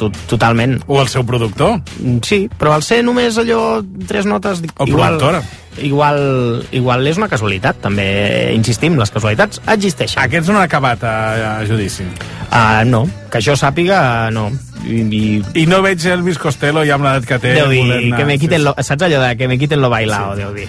[0.00, 0.78] to- totalment.
[0.88, 1.82] O el seu productor?
[2.24, 4.64] Sí, però al ser només allò, tres notes...
[4.78, 5.42] O igual, productora.
[5.78, 8.08] Igual, igual és una casualitat, també
[8.56, 10.24] insistim, les casualitats existeixen.
[10.24, 11.12] Aquests no han acabat a,
[11.52, 12.08] a judici.
[12.48, 14.00] Uh, no, que jo sàpiga,
[14.34, 14.48] no.
[14.84, 15.22] I, i...
[15.62, 17.54] I no veig Elvis Costello ja amb l'edat que té.
[17.58, 20.42] Deu dir, que me quiten lo, saps allò de que me quiten lo bailao, sí.
[20.44, 20.68] deu dir.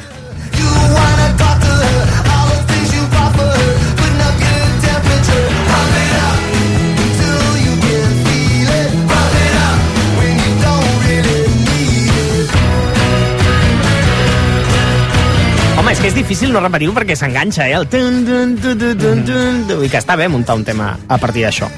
[15.79, 17.77] Home, és que és difícil no repetir-ho perquè s'enganxa, eh?
[17.77, 20.91] El tun, tun, tun, tun, tun, tun, tun, i que està bé muntar un tema
[21.07, 21.69] a partir d'això.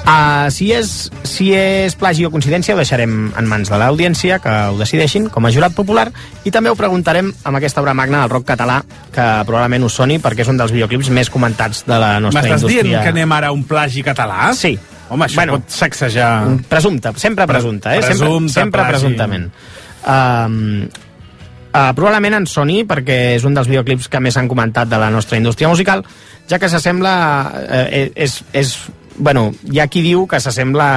[0.00, 4.52] Uh, si, és, si és plagi o coincidència, ho deixarem en mans de l'audiència, que
[4.72, 6.08] ho decideixin com a jurat popular,
[6.42, 8.80] i també ho preguntarem amb aquesta obra magna del rock català,
[9.12, 12.64] que probablement us soni perquè és un dels videoclips més comentats de la nostra M'estàs
[12.64, 12.86] indústria.
[12.88, 14.50] dient que anem ara a un plagi català?
[14.56, 14.72] Sí.
[15.10, 16.32] Home, això Bueno, pot sacsejar...
[16.70, 18.02] Presumpte, sempre presumpte, eh?
[18.02, 18.92] Presumpte, sempre, sempre plagi.
[18.94, 19.48] presumptament.
[20.06, 20.86] Um,
[21.74, 25.10] uh, probablement en Sony, perquè és un dels videoclips que més han comentat de la
[25.10, 26.04] nostra indústria musical,
[26.48, 27.14] ja que s'assembla...
[27.66, 28.78] Uh, és, és,
[29.20, 30.90] bueno, hi ha qui diu que s'assembla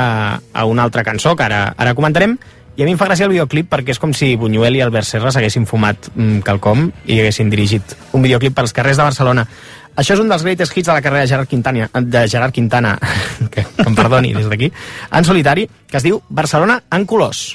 [0.53, 2.37] a una altra cançó, que ara, ara comentarem,
[2.73, 5.05] i a mi em fa gràcia el videoclip perquè és com si Buñuel i Albert
[5.05, 9.45] Serra s'haguessin fumat mm, quelcom i haguessin dirigit un videoclip pels carrers de Barcelona.
[9.93, 12.95] Això és un dels greatest hits de la carrera de Gerard Quintana, de Gerard Quintana
[13.53, 14.71] que, que em perdoni des d'aquí,
[15.11, 17.45] en solitari, que es diu Barcelona en colors.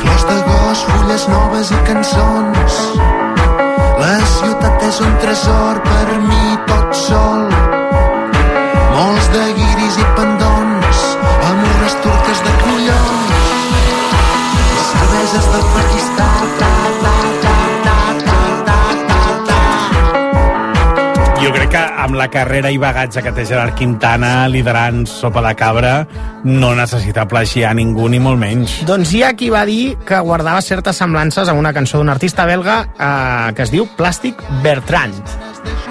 [0.00, 2.82] Flors d'agost, fulles noves i cançons.
[4.00, 7.51] La ciutat és un tresor per mi tot sol.
[21.52, 25.50] Jo crec que amb la carrera i bagatge que té Gerard Quintana liderant Sopa de
[25.52, 25.90] Cabra
[26.48, 28.78] no necessita plagiar ningú ni molt menys.
[28.88, 32.46] Doncs hi ha qui va dir que guardava certes semblances amb una cançó d'un artista
[32.48, 35.20] belga eh, que es diu Plastic Bertrand.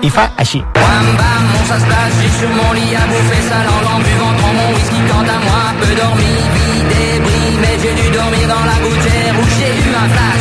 [0.01, 0.63] I fa així.
[0.65, 4.99] On s'installe, j'ai sur mon lit à bouffer sa langue en buvant grand mon whisky.
[5.11, 9.45] Quant à moi, peu dormi, vie débris, mais j'ai dû dormir dans la gouttière où
[9.59, 10.40] j'ai eu un flash.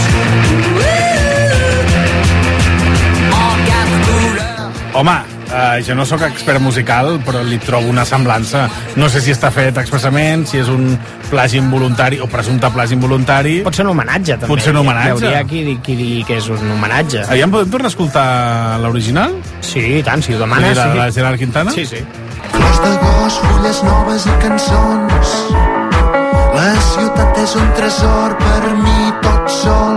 [4.93, 5.13] Home,
[5.53, 8.65] eh, jo no sóc expert musical, però li trobo una semblança.
[8.99, 10.97] No sé si està fet expressament, si és un
[11.31, 13.61] plagi involuntari o presumpte plagi involuntari.
[13.67, 14.51] Pot ser un homenatge, també.
[14.51, 15.13] Pot ser un homenatge.
[15.23, 17.23] Hi hauria qui, qui digui que és un homenatge.
[17.29, 18.27] Aviam, podem tornar a escoltar
[18.83, 19.39] l'original?
[19.63, 20.75] Sí, i tant, si ho demanes.
[20.75, 20.99] De, sí.
[20.99, 21.77] de Gerard Quintana?
[21.77, 22.03] Sí, sí.
[22.51, 25.39] Flors d'agost, fulles noves i cançons.
[26.57, 29.90] La ciutat és un tresor per mi tot sol.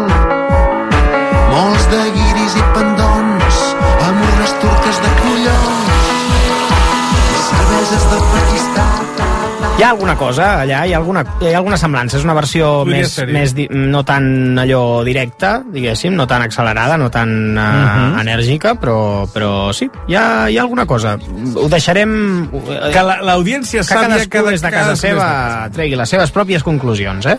[9.84, 12.16] Hi ha alguna cosa allà, hi ha alguna, hi ha alguna semblança.
[12.16, 16.96] És una versió Podria més, més di, no tan allò directa, diguéssim, no tan accelerada,
[16.98, 18.22] no tan uh, Mhm.
[18.22, 21.18] enèrgica, però, però sí, hi ha, hi ha alguna cosa.
[21.20, 22.48] Ho deixarem...
[22.94, 26.10] Que la- l'audiència que sàpiga cadascú que de- des de casa cadascú seva tregui les
[26.16, 27.38] seves pròpies conclusions, eh?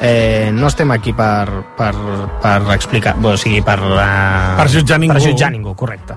[0.00, 1.92] Eh, no estem aquí per, per,
[2.42, 3.78] per explicar, o sigui, per...
[3.82, 5.14] Uh, Per jutjar ningú.
[5.14, 6.14] Per jutjar ningú, correcte.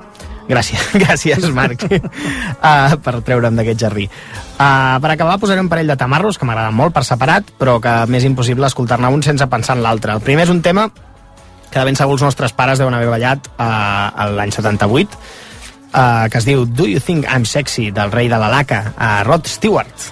[0.49, 4.07] Gràcies, gràcies, Marc, uh, per treure'm d'aquest jardí.
[4.57, 7.93] Uh, per acabar, posaré un parell de tamarros que m'agraden molt per separat, però que
[8.11, 10.17] m'és impossible escoltar-ne un sense pensar en l'altre.
[10.17, 10.89] El primer és un tema
[11.71, 15.19] que de ben segur els nostres pares deuen haver ballat uh, l'any 78,
[15.93, 19.21] uh, que es diu Do You Think I'm Sexy, del rei de la laca, a
[19.23, 20.11] Rod Stewart.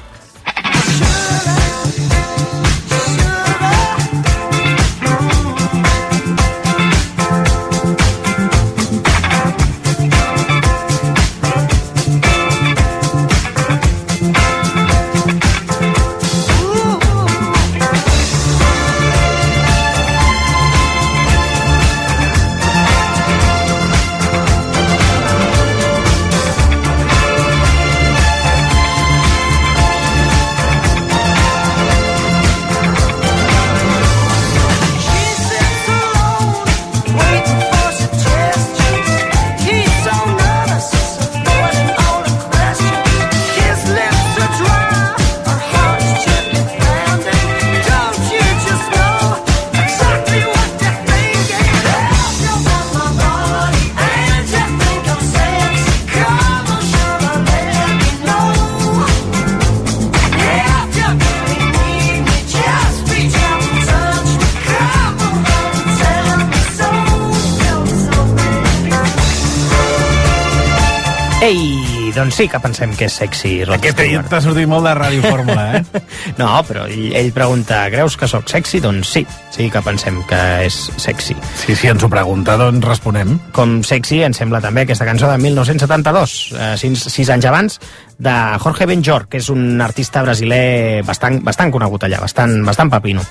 [72.20, 74.28] Doncs sí que pensem que és sexy, Rod Aquest Stewart.
[74.28, 76.02] t'ha sortit molt de Ràdio Fórmula, eh?
[76.42, 78.82] No, però ell, ell pregunta, creus que sóc sexy?
[78.84, 79.24] Doncs sí,
[79.56, 81.38] sí que pensem que és sexy.
[81.62, 83.38] Sí, sí, ens ho pregunta, doncs responem.
[83.56, 87.80] Com sexy ens sembla també aquesta cançó de 1972, eh, sis, sis anys abans,
[88.20, 93.24] de Jorge Benjor, que és un artista brasiler bastant, bastant conegut allà, bastant, bastant papino,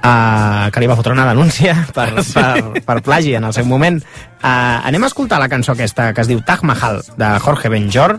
[0.00, 4.00] uh, que li va fotre una denúncia per, per, per plagi en el seu moment.
[4.40, 8.18] Uh, anem a escoltar la cançó aquesta que es diu Taj Mahal, de Jorge Benjor,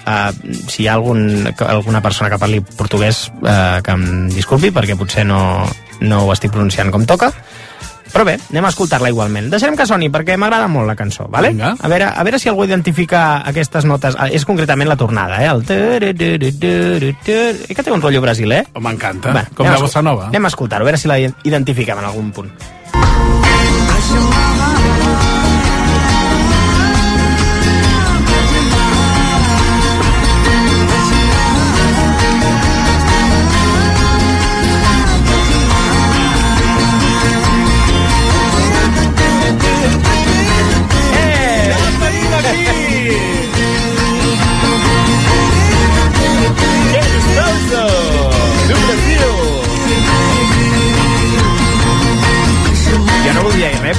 [0.00, 0.32] Uh,
[0.64, 5.26] si hi ha algun, alguna persona que parli portuguès uh, que em disculpi perquè potser
[5.28, 5.66] no,
[6.00, 7.28] no ho estic pronunciant com toca
[8.12, 9.50] però bé, anem a escoltar-la igualment.
[9.52, 11.52] Deixarem que soni perquè m'agrada molt la cançó, vale?
[11.54, 11.74] Vinga.
[11.80, 14.16] A veure, a veure si algú identifica aquestes notes.
[14.18, 15.48] Ah, És concretament la tornada, eh?
[15.50, 15.64] El...
[15.68, 18.64] Eh, que té un rotllo brasiler.
[18.74, 20.28] Oh, M'encanta, com la bossa nova.
[20.30, 22.52] Anem a escoltar-ho, a veure si la identifiquem en algun punt.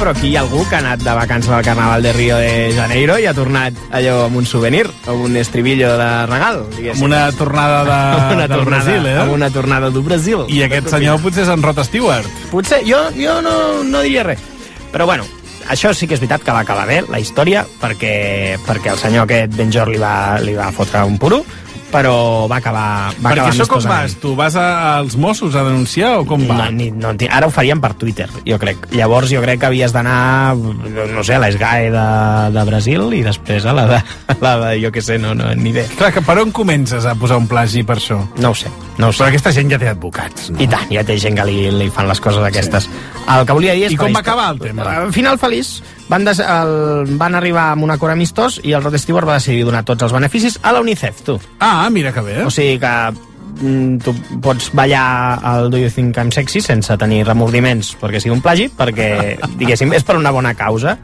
[0.01, 2.71] Però aquí hi ha algú que ha anat de vacances al Carnaval de Rio de
[2.73, 7.03] Janeiro i ha tornat allò amb un souvenir, amb un estribillo de regal, diguéssim.
[7.03, 7.99] Amb una tornada de,
[8.35, 9.13] una del tornada, Brasil, eh?
[9.21, 10.41] amb una tornada del Brasil.
[10.49, 12.41] I aquest senyor potser és en Rod Stewart.
[12.49, 13.53] Potser, jo, jo no,
[13.85, 14.41] no diria res.
[14.89, 15.29] Però bueno,
[15.69, 19.29] això sí que és veritat que va acabar bé, la història, perquè, perquè el senyor
[19.29, 21.43] aquest, Ben Jor, li va, li va fotre un puro,
[21.91, 24.15] però va acabar, va Perquè acabar això com vas?
[24.21, 24.65] Tu vas a,
[25.01, 26.57] als Mossos a denunciar o com va?
[26.63, 28.87] No, ni, no, ara ho faríem per Twitter, jo crec.
[28.95, 32.07] Llavors jo crec que havies d'anar, no sé, a l'ESGAE de,
[32.55, 34.01] de Brasil i després a la de,
[34.31, 35.89] a la de jo què sé, no, no, ni idea.
[35.99, 38.21] Clar, que per on comences a posar un plagi per això?
[38.41, 39.23] No ho sé, no ho sé.
[39.23, 40.61] Però aquesta gent ja té advocats, no?
[40.63, 42.89] I tant, ja té gent que li, li fan les coses aquestes.
[43.31, 44.87] El que volia dir és I com va acabar el tema?
[45.05, 45.79] Al final feliç,
[46.11, 49.63] van, des, el, van arribar amb un acord amistós i el Rod Stewart va decidir
[49.67, 51.37] donar tots els beneficis a la UNICEF, tu.
[51.59, 52.41] Ah, mira que bé.
[52.43, 57.23] O sigui que mm, tu pots ballar el Do You Think I'm Sexy sense tenir
[57.27, 59.11] remordiments perquè sigui un plagi, perquè,
[59.57, 60.97] diguéssim, és per una bona causa.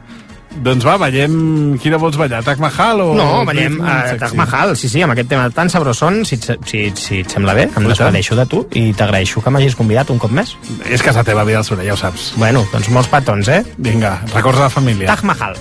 [0.64, 1.34] Doncs va, ballem...
[1.82, 2.40] Quina vols ballar?
[2.46, 3.08] Taj Mahal o...
[3.18, 4.20] No, Ritme uh, sexy?
[4.24, 7.54] Taj Mahal, sí, sí, amb aquest tema tan sabrosón, si, et si, si et sembla
[7.58, 10.56] bé, em despedeixo de tu i t'agraeixo que m'hagis convidat un cop més.
[10.88, 12.32] És casa teva, Vidal Soler, ja ho saps.
[12.40, 13.62] Bueno, doncs molts petons, eh?
[13.76, 15.12] Vinga, records de la família.
[15.12, 15.58] Taj Mahal.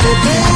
[0.00, 0.49] Catalunya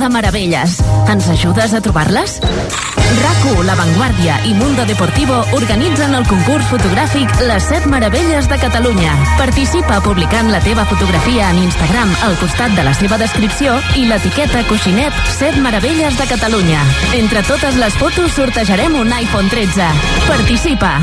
[0.00, 0.78] de meravelles.
[1.12, 2.38] Ens ajudes a trobar-les?
[2.40, 9.12] RAC1, La Vanguardia i Mundo Deportivo organitzen el concurs fotogràfic Les 7 meravelles de Catalunya.
[9.38, 14.64] Participa publicant la teva fotografia en Instagram al costat de la seva descripció i l'etiqueta
[14.70, 16.82] coixinet 7 meravelles de Catalunya.
[17.20, 19.90] Entre totes les fotos sortejarem un iPhone 13.
[20.28, 20.94] Participa!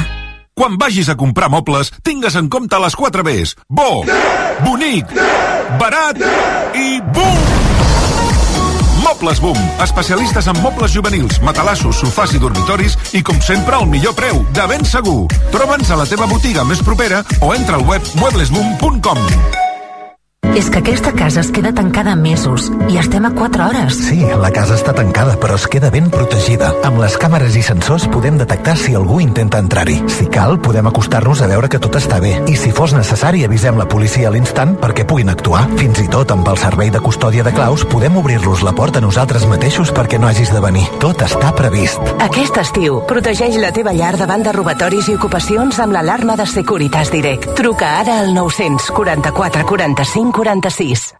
[0.57, 3.53] Quan vagis a comprar mobles, tingues en compte les 4 Bs.
[3.69, 4.01] Bo,
[4.65, 5.13] bonic,
[5.77, 6.25] barat
[6.73, 7.46] i BUM!
[9.07, 14.17] Mobles Boom, especialistes en mobles juvenils, matalassos, sofàs i dormitoris i, com sempre, al millor
[14.19, 15.29] preu, de ben segur.
[15.53, 19.23] Troba'ns a la teva botiga més propera o entra al web mueblesboom.com.
[20.57, 23.97] És que aquesta casa es queda tancada mesos i estem a 4 hores.
[24.07, 26.71] Sí, la casa està tancada, però es queda ben protegida.
[26.85, 29.99] Amb les càmeres i sensors podem detectar si algú intenta entrar-hi.
[30.09, 32.35] Si cal, podem acostar-nos a veure que tot està bé.
[32.49, 35.63] I si fos necessari, avisem la policia a l'instant perquè puguin actuar.
[35.77, 39.45] Fins i tot amb el servei de custòdia de claus podem obrir-los la porta nosaltres
[39.49, 40.87] mateixos perquè no hagis de venir.
[41.01, 42.01] Tot està previst.
[42.25, 47.13] Aquest estiu, protegeix la teva llar davant de robatoris i ocupacions amb l'alarma de Securitas
[47.13, 47.53] Direct.
[47.57, 51.13] Truca ara al 944 45 46.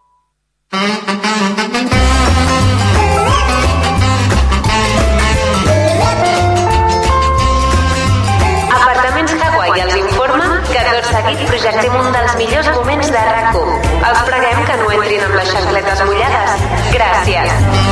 [8.70, 14.24] Apartaments Hawaii els informa que tot seguit projectem un dels millors moments de rac Els
[14.30, 16.66] preguem que no entrin amb les xancletes mullades.
[16.96, 17.87] Gràcies.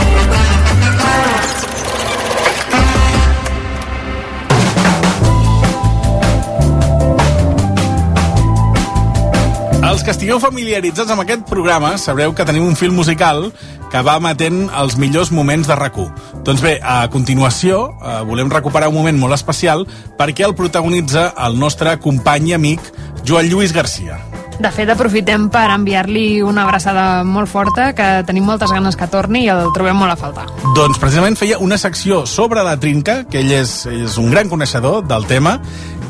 [9.85, 13.51] Els que estigueu familiaritzats amb aquest programa sabreu que tenim un film musical
[13.93, 15.99] que va emetent els millors moments de rac
[16.47, 19.87] Doncs bé, a continuació eh, volem recuperar un moment molt especial
[20.19, 22.81] perquè el protagonitza el nostre company i amic
[23.25, 24.19] Joan Lluís Garcia.
[24.57, 29.43] De fet, aprofitem per enviar-li una abraçada molt forta, que tenim moltes ganes que torni
[29.45, 30.47] i el trobem molt a faltar.
[30.77, 35.03] Doncs precisament feia una secció sobre la trinca, que ell és, és un gran coneixedor
[35.05, 35.59] del tema,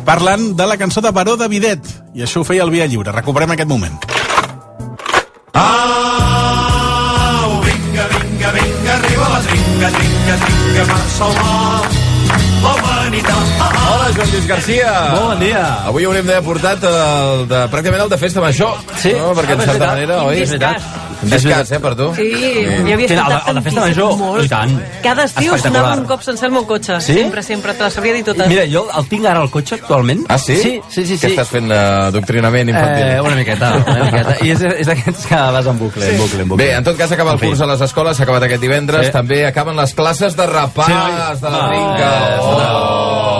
[0.06, 1.82] parlant de la cançó de Baró de Videt,
[2.14, 3.12] i això ho feia el Via Lliure.
[3.12, 3.98] Recuperem aquest moment.
[5.86, 11.90] Au, vinga, vinga, vinga, arriba la trinca, trinca, trinca per salvar
[12.62, 13.46] la humanitat.
[13.86, 14.92] Hola, Joan Lluís Garcia.
[15.14, 15.62] Bon dia.
[15.90, 18.78] Avui haurem d'haver portat el de, pràcticament el de festa major.
[19.02, 19.12] Sí.
[19.18, 19.32] No?
[19.38, 20.40] Perquè, Ah, en certa manera, oi?
[20.42, 20.82] És veritat.
[21.22, 22.10] Un descans, eh, per tu?
[22.14, 24.44] Sí, havia Sí, el, escoltat el de festa major, molt.
[24.44, 24.74] i tant.
[25.02, 27.00] Cada estiu sonava un cop sencer al meu cotxe.
[27.00, 27.14] Sí?
[27.14, 28.46] Sempre, sempre, te la sabria dir tota.
[28.50, 30.24] Mira, jo el tinc ara al cotxe actualment.
[30.28, 30.56] Ah, sí?
[30.56, 31.18] Sí, sí, sí.
[31.18, 31.32] Que sí.
[31.34, 33.06] estàs fent uh, adoctrinament infantil?
[33.16, 34.36] Eh, una miqueta, una miqueta.
[34.46, 36.64] I és, és d'aquests que vas en bucle, en bucle, en bucle.
[36.64, 39.12] Bé, en tot cas acaba el curs a les escoles, s'ha acabat aquest divendres, Sí.
[39.12, 40.92] també acaben les classes de repàs Sí,
[41.42, 42.10] de la Ah, trinca.
[42.42, 43.35] Oh.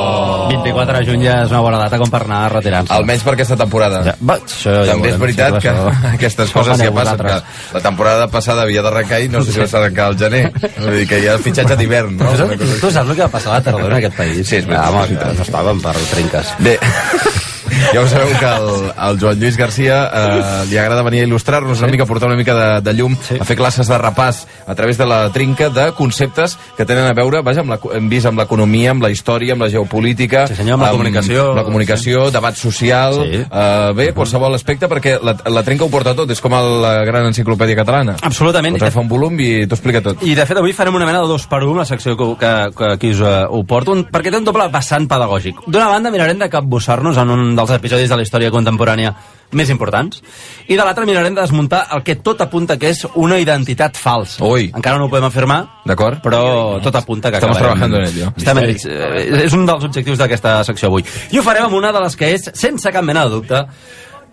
[0.50, 2.94] 24 de juny ja és una bona data com per anar retirant-se.
[2.96, 4.02] Almenys per aquesta temporada.
[4.06, 5.74] Ja, va, això ja També és veritat sí, que
[6.14, 7.24] aquestes això coses ja passen.
[7.26, 10.44] Que la temporada passada havia d'arrencar i no sé si va arrencar al gener.
[10.78, 12.36] Vull dir que hi ha fitxatge d'hivern, no?
[12.56, 14.40] Tu, tu saps el que va passar a la tardor en aquest país?
[14.46, 14.86] Sí, és veritat.
[14.86, 16.56] Ah, home, no estàvem per trinques.
[16.62, 16.78] Bé,
[17.92, 18.68] ja ho sabeu que el,
[19.08, 22.54] el Joan Lluís Garcia eh, li agrada venir a il·lustrar-nos una mica, portar una mica
[22.56, 26.56] de, de llum, a fer classes de repàs a través de la trinca de conceptes
[26.76, 29.66] que tenen a veure, vaja, amb la, hem vist amb l'economia, amb la història, amb
[29.66, 31.48] la geopolítica, Sí, senyor, amb la comunicació.
[31.50, 33.42] amb la comunicació, debat social, Sí.
[33.44, 37.26] eh, bé, qualsevol aspecte, perquè la, la trinca ho porta tot, és com la gran
[37.26, 38.16] enciclopèdia catalana.
[38.22, 38.76] Absolutament.
[38.76, 40.22] Pots agafar un volum i t'ho explica tot.
[40.24, 42.52] I de fet avui farem una mena de dos per un, la secció que, que,
[42.76, 45.64] que aquí us uh, ho porto, un, perquè té un doble vessant pedagògic.
[45.66, 49.14] D'una banda mirarem de capbussar-nos en un dels episodis de la història contemporània
[49.52, 50.20] més importants,
[50.66, 54.42] i de l'altra mirarem de desmuntar el que tot apunta que és una identitat falsa.
[54.44, 54.72] Ui.
[54.74, 56.18] Encara no ho podem afirmar, D'acord?
[56.24, 57.78] però tot apunta que Estamos acabarem...
[57.78, 58.32] trabajando en ello.
[58.36, 58.86] Estem en ells.
[58.86, 61.04] Eh, És un dels objectius d'aquesta secció avui.
[61.30, 63.62] I ho farem amb una de les que és, sense cap mena de dubte,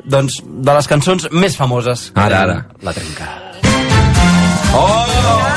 [0.04, 2.58] doncs, de les cançons més famoses Ara, ara.
[2.82, 3.30] La trenca.
[4.74, 5.53] Oh!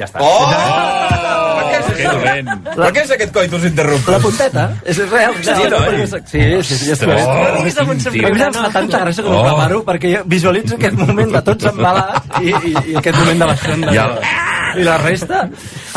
[0.00, 0.18] Ja està.
[0.24, 0.48] Oh!
[2.00, 2.46] Que dolent.
[2.64, 4.12] Per què és aquest coitus interruptus?
[4.14, 4.62] La punteta.
[4.88, 5.34] És real.
[5.44, 6.06] Sí, no, eh?
[6.08, 7.08] Sí, sí, sí, ja està.
[7.12, 9.42] Oh, a mi em fa tanta gràcia com Oh.
[9.44, 13.50] preparo perquè jo visualitzo aquest moment de tots embalats i, i, i aquest moment de
[13.52, 13.92] la sonda.
[13.92, 14.16] I el-
[14.76, 15.42] I la resta.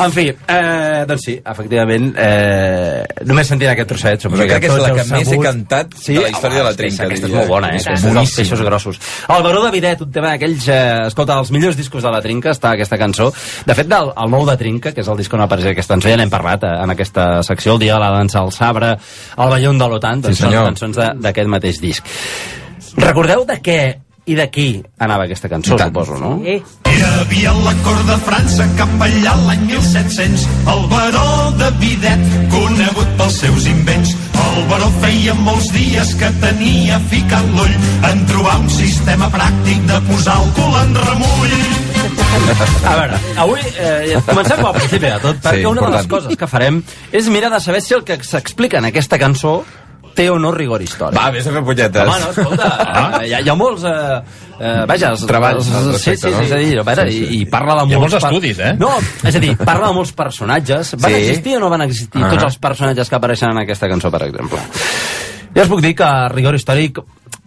[0.03, 4.81] En fi, eh, doncs sí, efectivament, eh, només sentint aquest trosset, Jo crec que és
[4.81, 5.45] la que més he sabut.
[5.45, 7.81] cantat de la història de la trinca, Aquesta és molt bona, eh?
[7.93, 8.99] És dels peixos grossos.
[9.29, 10.67] El Baró de Videt, un tema d'aquells...
[10.67, 13.31] Eh, escolta, els millors discos de la Trinca està aquesta cançó.
[13.65, 16.09] De fet, del, el nou de Trinca, que és el disc on apareix aquesta cançó,
[16.09, 18.95] ja n'hem parlat eh, en aquesta secció, el dia de la dansa al sabre,
[19.38, 22.03] el ballon de l'OTAN, doncs Sí, són cançons d'aquest mateix disc.
[22.97, 23.79] Recordeu de què
[24.25, 24.67] i de qui
[25.03, 26.38] anava aquesta cançó, suposo, no?
[26.45, 26.55] Sí.
[26.93, 31.25] Hi havia a la cort de França capellà l'any 1700 el baró
[31.59, 34.13] de Videt, conegut pels seus invents.
[34.43, 37.75] El baró feia molts dies que tenia ficat l'ull
[38.12, 41.57] en trobar un sistema pràctic de posar el cul en remull.
[42.89, 46.09] A veure, avui eh, comencem pel principi de tot, perquè Sí, una de les important.
[46.15, 46.81] coses que farem
[47.15, 49.63] és mirar de saber si el que s'explica en aquesta cançó
[50.15, 51.17] té o no rigor històric.
[51.17, 52.08] Va, vés a fer punyetes.
[52.08, 53.21] Home, no, escolta, Ah.
[53.26, 53.84] hi, ha, hi ha molts...
[53.84, 54.21] Eh,
[54.60, 56.38] eh, vaja, els, Treballs els, al sí, respecte, sí, no?
[56.39, 57.26] sí, és a dir, a veure, Sí, sí.
[57.38, 58.13] I, i parla de Hi ha molts...
[58.13, 58.73] molts estudis, eh?
[58.80, 58.91] No,
[59.23, 60.93] és a dir, parla de molts personatges.
[61.02, 61.17] Van Sí.
[61.23, 62.30] existir o no van existir Ah.
[62.30, 64.60] tots els personatges que apareixen en aquesta cançó, per exemple?
[65.56, 66.97] Ja us puc dir que rigor històric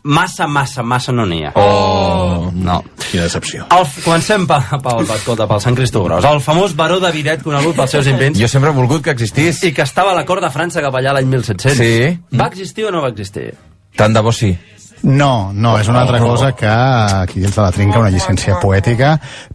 [0.07, 1.53] massa, massa, massa no n'hi ha.
[1.59, 2.79] Oh, no.
[3.11, 3.67] Quina decepció.
[3.75, 6.25] El, comencem pel, pel, escolta, pel Sant Cristó Gros.
[6.25, 8.39] El famós baró de Videt, conegut pels seus invents.
[8.41, 9.63] Jo sempre he volgut que existís.
[9.67, 11.77] I que estava a la cort de França cap allà l'any 1700.
[11.77, 12.39] Sí.
[12.39, 13.51] Va existir o no va existir?
[13.97, 14.53] Tant de bo sí.
[15.03, 19.13] No, no, és una altra cosa que aquí dins de la trinca una llicència poètica,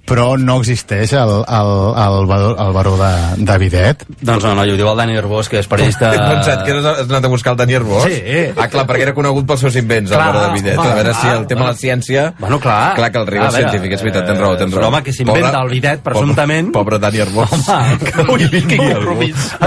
[0.08, 1.72] però no existeix el, el,
[2.04, 3.10] el, baró- el baró de,
[3.44, 4.06] de Videt.
[4.22, 6.12] Doncs no, no, ho diu el Dani Herbós, que és periodista...
[6.16, 8.06] He pensat que has anat a buscar el Dani Herbós.
[8.08, 8.22] Sí.
[8.56, 10.78] Ah, clar, perquè era conegut pels seus invents, Clar, el Baró de Videt.
[10.78, 12.28] home, a veure si el tema de la ciència...
[12.40, 12.96] Bueno, clar.
[12.96, 14.86] Clar que el rigor A veure, científic, és veritat, tens raó, tens és raó.
[14.88, 16.72] l'home que s'inventa Pobre- el bidet, presumptament.
[16.72, 17.58] Pobre, pobre Dani Herbós.
[17.68, 19.18] Home, que Ui, vingui algú.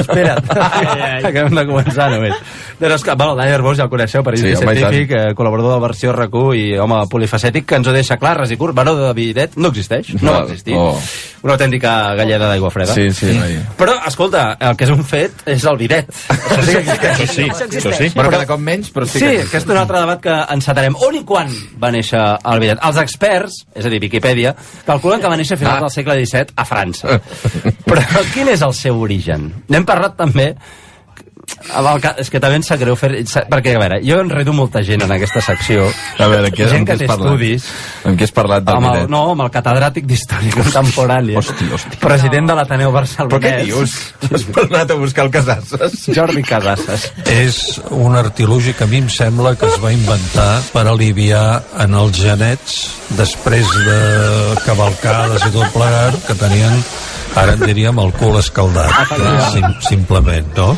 [0.00, 0.50] Espera't.
[1.28, 2.34] Acabem de començar només.
[2.80, 5.34] Doncs, que, bueno, el Dani Herbós ja el coneixeu, periodista Sí, home, científic, eh,
[5.64, 8.74] col·laborador de versió RAC1 i home polifacètic, que ens ho deixa clar, res i curt.
[8.76, 10.74] Baró de Videt no existeix, no va No, existir.
[10.76, 10.98] oh.
[11.44, 12.94] Una autèntica galleda d'aigua freda.
[12.94, 13.58] Sí, sí, noi.
[13.76, 16.08] Però, escolta, el que és un fet és el bidet.
[16.28, 17.50] Això sí que existeix.
[17.50, 18.08] Això sí, això sí.
[18.14, 20.96] Bueno, cada cop menys, però sí Sí, que aquest és un altre debat que encetarem.
[21.04, 21.50] On i quan
[21.82, 22.78] va néixer el bidet?
[22.82, 24.54] Els experts, és a dir, Viquipèdia,
[24.86, 25.80] calculen que va néixer a finals Ah.
[25.84, 27.20] del segle XVII a França.
[27.84, 29.50] Però quin és el seu origen?
[29.68, 30.54] N'hem parlat també
[32.20, 33.10] és que també em sap greu fer...
[33.50, 35.86] Perquè, a veure, jo enredo molta gent en aquesta secció.
[36.18, 37.32] A veure, què, gent amb que què té has parlat?
[37.32, 37.68] estudis.
[38.04, 41.38] Amb què has parlat del Amb el, no, amb el catedràtic d'Història Contemporània.
[41.40, 42.00] Hosti, hosti.
[42.02, 43.34] President de l'Ateneu Barcelonès.
[43.34, 43.96] Però què dius?
[44.30, 45.96] Has anat a buscar el Casasses?
[46.16, 47.08] Jordi Casasses.
[47.34, 51.46] És un artilugi que a mi em sembla que es va inventar per aliviar
[51.84, 52.78] en els genets
[53.18, 53.98] després de
[54.64, 56.80] cavalcades i tot plegat que tenien
[57.36, 59.14] ara en diríem el cul escaldat
[59.52, 60.68] sim, simplement no?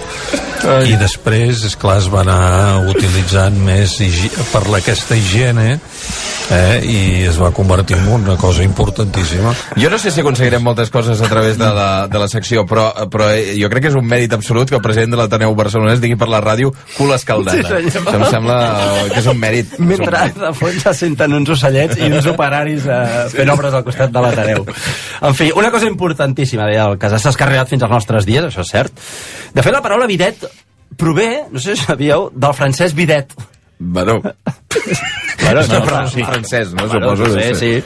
[0.86, 3.98] i després és clar es va anar utilitzant més
[4.52, 5.76] per la- aquesta higiene
[6.50, 6.80] eh?
[6.86, 6.98] i
[7.28, 11.28] es va convertir en una cosa importantíssima Jo no sé si aconseguirem moltes coses a
[11.28, 14.32] través de la, de la secció, però, però eh, jo crec que és un mèrit
[14.32, 17.80] absolut que el president de l'Ateneu Barcelonès digui per la ràdio cul escaldada.
[17.90, 17.98] Sí.
[17.98, 19.74] Em sembla eh, que és un mèrit.
[19.78, 20.38] Un Mentre mèrit.
[20.40, 24.22] de fons se senten uns ocellets i uns operaris eh, fent obres al costat de
[24.24, 24.64] l'Ateneu.
[25.26, 28.62] En fi, una cosa importantíssima, deia el que ha arribat fins als nostres dies, això
[28.62, 29.04] és cert.
[29.52, 30.46] De fet, la paraula bidet
[30.96, 33.34] prové, no sé si sabíeu, del francès bidet.
[33.78, 34.22] Bueno,
[35.42, 36.24] Bueno, no, però sí.
[36.24, 36.86] francès, no?
[36.88, 37.34] Bueno, Suposo.
[37.34, 37.82] no sé, sí.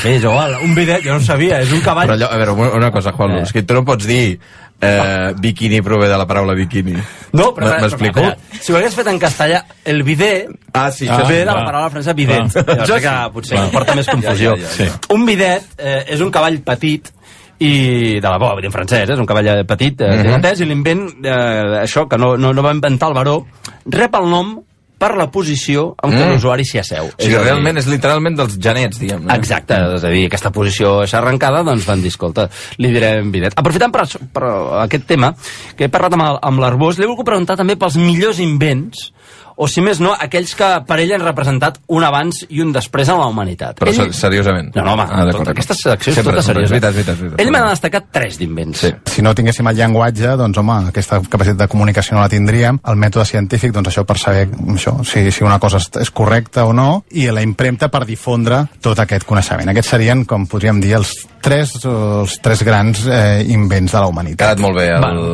[0.00, 2.08] Fi, és igual, un bidet, jo no sabia, és un cavall...
[2.08, 3.42] Però allò, a veure, una, una cosa, Juan, eh.
[3.46, 4.38] és que tu no pots dir
[4.80, 6.94] eh, bikini prové de la paraula bikini.
[7.32, 7.74] No, però...
[7.80, 8.22] M'explico?
[8.60, 11.64] Si ho hagués fet en castellà, el bidet Ah, sí, ah, ve de la Ah.
[11.64, 12.52] paraula francesa bidet.
[12.52, 12.86] Clar.
[12.86, 13.70] Jo sé que potser Clar.
[13.70, 14.56] porta més confusió.
[14.56, 15.14] Ja, ja, ja, ja.
[15.14, 17.12] Un bidet eh, és un cavall petit
[17.58, 20.34] i de la bo, en francès, eh, és un cavall eh, petit, eh, -huh.
[20.36, 23.46] entès, i l'invent, eh, això, que no, no, no va inventar el baró,
[23.86, 24.60] rep el nom
[24.98, 26.32] per la posició en què Mm.
[26.34, 27.06] l'usuari s'hi asseu.
[27.06, 29.24] O sigui, És a dir, realment és literalment dels genets, diguem.
[29.24, 29.34] No?
[29.34, 33.54] Exacte, és a dir, aquesta posició és arrencada, doncs van dir, escolta, li direm bidet.
[33.56, 34.44] Aprofitant per, per
[34.82, 35.34] aquest tema,
[35.76, 39.12] que he parlat amb, amb l'Arbós, li he volgut preguntar també pels millors invents,
[39.58, 43.10] o si més no, aquells que per ell han representat un abans i un després
[43.10, 43.80] en la humanitat.
[43.80, 44.12] Però ell...
[44.14, 44.70] seriosament.
[44.76, 46.76] No, no, home, ah, tota aquesta secció és tota seriosa.
[46.76, 47.18] Veritat, veritat.
[47.18, 47.42] Veritat.
[47.42, 48.84] Ell m'ha destacat tres d'invents.
[48.86, 48.92] Sí.
[49.16, 52.78] Si no tinguéssim el llenguatge, doncs, home, aquesta capacitat de comunicació no la tindríem.
[52.86, 54.46] El mètode científic, doncs, això per saber
[54.76, 58.62] això, si, si una cosa és, és correcta o no, i la impremta per difondre
[58.84, 59.74] tot aquest coneixement.
[59.74, 61.16] Aquests serien, com podríem dir, els
[61.48, 64.44] tres, els tres grans eh, invents de la humanitat.
[64.44, 64.88] Ha quedat molt bé,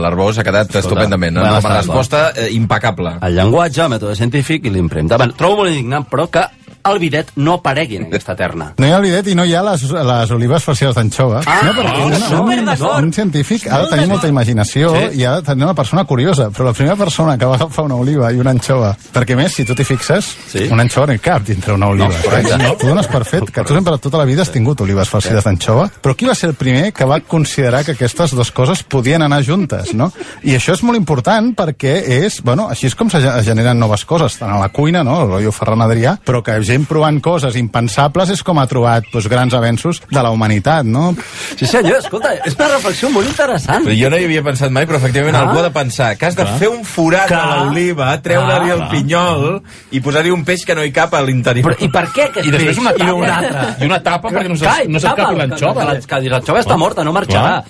[0.05, 1.39] l'Arbós ha quedat estupendament.
[1.41, 3.17] bueno, Una resposta eh, impecable.
[3.27, 5.19] El llenguatge, el mètode científic i l'impremta.
[5.21, 6.47] Bueno, trobo molt indignant, però que
[6.85, 8.72] el bidet no aparegui en aquesta terna.
[8.78, 11.41] No hi ha el bidet i no hi ha les, les olives farcides d'anxova.
[11.47, 13.05] Ah, no, perquè oh, un, super un, d'acord.
[13.05, 15.20] un científic ha de tenir molta imaginació Sí.
[15.20, 17.97] i ha de tenir una persona curiosa, però la primera persona que va agafar una
[17.97, 20.68] oliva i una anxova, perquè més, si tu t'hi fixes, Sí.
[20.70, 22.09] una anxova no hi cap dintre una oliva.
[22.09, 22.51] No, correcte.
[22.51, 22.78] saps?
[22.78, 25.89] Tu dones per fet que tu sempre tota la vida has tingut olives farcides d'anxova,
[26.03, 29.43] però qui va ser el primer que va considerar que aquestes dues coses podien anar
[29.45, 30.12] juntes, no?
[30.43, 34.05] I això és molt important perquè és, bueno, així és com se ge- generen noves
[34.05, 38.31] coses, tant a la cuina, no?, rotllo Ferran Adrià, però que gent provant coses impensables
[38.35, 41.14] és com ha trobat doncs, grans avenços de la humanitat, no?
[41.57, 43.85] Sí, senyor, escolta, és una reflexió molt interessant.
[43.87, 45.45] Però jo no hi havia pensat mai, però efectivament Ah.
[45.47, 46.59] algú ha de pensar que has de Clar.
[46.59, 47.41] fer un forat Clar.
[47.45, 48.91] a l'oliva, treure-li Ah, el clar.
[48.91, 49.62] pinyol
[49.93, 51.64] i posar-hi un peix que no hi cap a l'interior.
[51.70, 53.39] Però, I per què aquest I després peix una i no un tapa.
[53.39, 53.85] altre?
[53.85, 55.87] I una tapa perquè no Clar, no tapa, s'escapi l'anxova.
[55.87, 57.64] que- Que, que l'anxova està morta, no marxarà.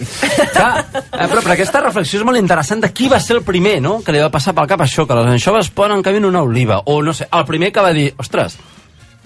[0.53, 3.81] Clar, eh, però, però aquesta reflexió és molt interessant de qui va ser el primer,
[3.83, 6.43] no?, que li va passar pel cap això, que les anxoves poden caber en una
[6.43, 6.81] oliva.
[6.87, 8.57] O, no sé, el primer que va dir, ostres,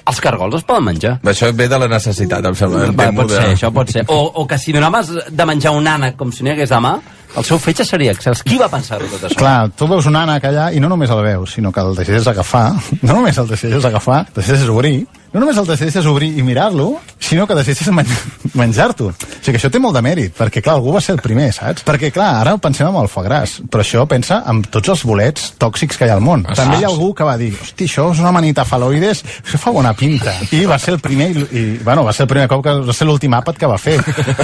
[0.09, 1.15] els cargols es poden menjar.
[1.29, 2.87] Això ve de la necessitat, em sembla.
[2.89, 4.07] Em Va, pot ser, això pot ser.
[4.09, 6.97] O, o que si donaves de menjar un ànec com si n'hi hagués demà,
[7.37, 8.43] el seu fetge seria excels.
[8.47, 9.39] Qui va pensar-ho tot això?
[9.39, 12.33] Clar, tu veus un ànec allà i no només el veus, sinó que el decideixes
[12.33, 12.73] agafar,
[13.03, 16.95] no només el decideixes agafar, el decideixes obrir, no només el decideixes obrir i mirar-lo,
[17.21, 18.09] sinó que decideixes men
[18.57, 19.11] menjar-t'ho.
[19.13, 21.51] O sigui que això té molt de mèrit, perquè clar, algú va ser el primer,
[21.53, 21.85] saps?
[21.87, 25.51] Perquè clar, ara pensem en el foie gras, però això pensa en tots els bolets
[25.61, 26.47] tòxics que hi ha al món.
[26.49, 26.83] Ah, També sí.
[26.83, 29.93] hi ha algú que va dir, hosti, això és una manita faloides, això fa bona
[29.99, 30.33] pinta.
[30.57, 32.97] I va ser el primer, i, i bueno, va ser el primer cop que va
[32.97, 33.99] ser l'últim àpat que va fer.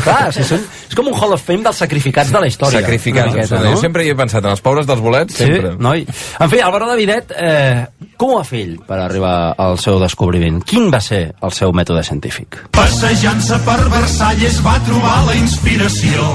[0.05, 0.61] Clar, si són,
[0.91, 2.74] és com un Hall of Fame dels sacrificats de la història.
[2.81, 3.70] Sacrificats, Una miqueta, no?
[3.75, 5.75] Jo sempre hi he pensat en els pobres dels bolets, Sí, sempre.
[5.79, 6.07] noi.
[6.41, 9.99] En fi, Álvaro de Videt, eh, com ho va fer ell per arribar al seu
[10.03, 10.62] descobriment?
[10.64, 12.61] Quin va ser el seu mètode científic?
[12.75, 16.29] Passejant-se per Versalles va trobar la inspiració.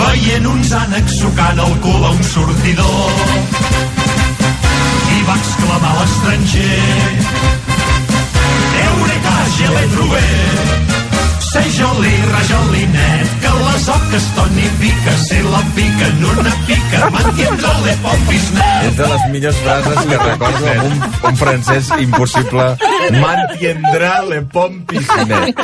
[0.00, 3.10] Veient uns ànecs sucant el cul a un sortidor
[5.16, 6.78] i va exclamar l'estranger
[8.86, 10.99] Eureka, je l'he trobat
[11.50, 17.72] Sei joli, rajolinet, que les oques Toni pica, si la pica en una pica, mantindrà
[17.82, 18.84] le pompis-net.
[18.86, 22.66] És de les millors frases que recordo amb un, un francès impossible.
[23.16, 25.58] Mantiendrà le pompis net.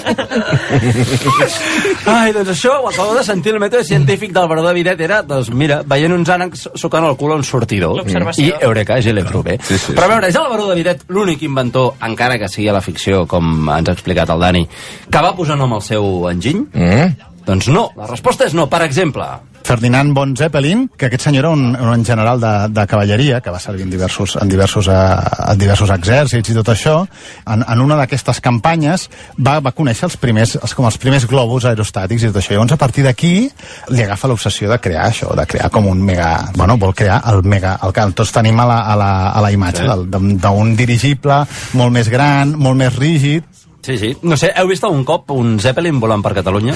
[2.10, 5.52] Ai, doncs això ho acabo de sentir el mètode científic d'Álvaro de Videt era, doncs
[5.54, 8.02] mira, veient uns ànecs sucant el cul a un sortidor
[8.42, 9.60] i eureka, je l'he prové.
[9.62, 9.94] Sí, sí.
[9.94, 13.22] Però a veure, és Álvaro de Videt l'únic inventor, encara que sigui a la ficció,
[13.30, 14.66] com ens ha explicat el Dani,
[15.06, 16.66] que va posar nom al seu enginy?
[16.72, 17.34] Mm?
[17.46, 18.66] Doncs no, la resposta és no.
[18.66, 19.26] Per exemple,
[19.66, 23.58] Ferdinand von Zeppelin, que aquest senyor era un, un general de, de cavalleria, que va
[23.58, 24.94] servir en diversos, en diversos, eh,
[25.50, 27.00] en diversos exèrcits i tot això,
[27.50, 29.08] en, en una d'aquestes campanyes
[29.42, 32.54] va, va conèixer els primers, els, com els primers globus aerostàtics i tot això.
[32.54, 33.32] Llavors, a partir d'aquí,
[33.90, 36.30] li agafa l'obsessió de crear això, de crear com un mega...
[36.54, 37.74] Bueno, vol crear el mega...
[37.82, 40.38] El que tots tenim a la, a la, a la imatge, sí.
[40.46, 41.42] d'un dirigible
[41.74, 43.50] molt més gran, molt més rígid,
[43.86, 44.16] Sí, sí.
[44.26, 46.74] No sé, heu vist algun cop un Zeppelin volant per Catalunya?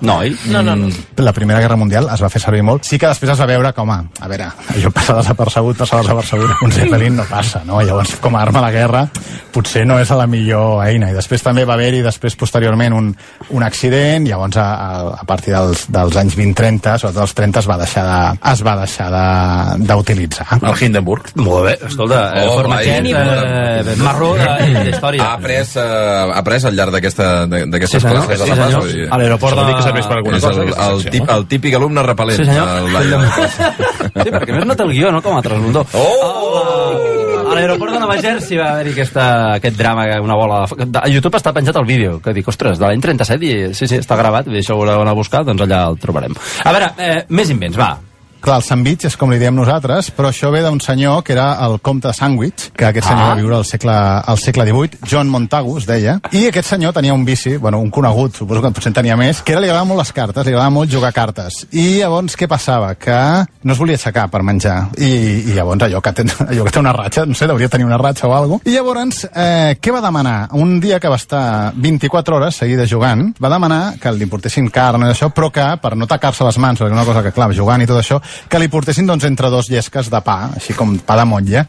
[0.00, 0.36] No, oi?
[0.52, 0.88] No, no, no.
[1.16, 2.84] la Primera Guerra Mundial es va fer servir molt.
[2.84, 6.50] Sí que després es va veure com a, a veure, allò passa desapercebut, passa desapercebut,
[6.62, 7.80] un Zeppelin no passa, no?
[7.82, 9.04] Llavors, com a arma a la guerra,
[9.52, 11.10] potser no és la millor eina.
[11.10, 13.10] I després també va haver-hi, després, posteriorment, un,
[13.50, 17.68] un accident, llavors, a, a, a partir dels, dels anys 20-30, sobretot els 30, es
[17.70, 18.18] va deixar de,
[18.52, 20.46] es va deixar de- d'utilitzar.
[20.62, 21.30] El Hindenburg.
[21.36, 23.90] Molt bé, escolta, eh, Oh, formatget, Blai.
[23.92, 25.22] eh, marró de- d'història.
[25.24, 28.26] Ha après, eh, ha après al llarg d'aquesta- de- d'aquestes Sí, senyor.
[28.28, 29.12] de Sí, la senyor.
[29.12, 30.62] A l'aeroport Això vol dir de- que serveix per alguna És cosa.
[30.62, 32.36] el- El, el, tip, el típic alumne repel·lent.
[32.38, 32.68] Sí, senyor.
[32.78, 32.86] El.
[34.24, 35.20] Sí, perquè a més no té el guió, no?
[35.22, 35.84] Com a Trasbundó.
[35.92, 37.42] Oh!
[37.46, 39.26] A l'aeroport de Nova Jersey va haver-hi aquesta,
[39.60, 40.64] aquest drama, una bola...
[40.76, 43.86] de- A YouTube està penjat el vídeo, que dic, ostres, de l'any 37, i sí,
[43.86, 46.34] sí, està gravat, i això ho voleu anar a buscar, doncs allà el trobarem.
[46.64, 47.92] A veure, eh, més invents, va.
[48.46, 51.48] Clar, el sandwich és com li diem nosaltres, però això ve d'un senyor que era
[51.64, 53.28] el comte Sandwich, que aquest senyor Ah.
[53.32, 57.12] va viure al segle, al segle XVIII, John Montagu, es deia, i aquest senyor tenia
[57.12, 59.88] un vici, bueno, un conegut, suposo que potser en tenia més, que era li agradava
[59.88, 61.66] molt les cartes, li agradava molt jugar cartes.
[61.72, 62.94] I llavors què passava?
[62.94, 63.16] Que
[63.64, 64.90] no es volia aixecar per menjar.
[64.96, 65.10] I,
[65.50, 67.98] i llavors allò que, té, allò que té una ratxa, no sé, hauria tenir una
[67.98, 68.70] ratxa o alguna cosa.
[68.70, 70.50] I llavors, eh, què va demanar?
[70.52, 75.02] Un dia que va estar 24 hores seguides jugant, va demanar que li portessin carn
[75.02, 77.82] i això, però que, per no tacar-se les mans, perquè una cosa que, clar, jugant
[77.82, 81.18] i tot això, que li portessin, doncs, entre dos llesques de pa, així com pa
[81.20, 81.66] de motlla.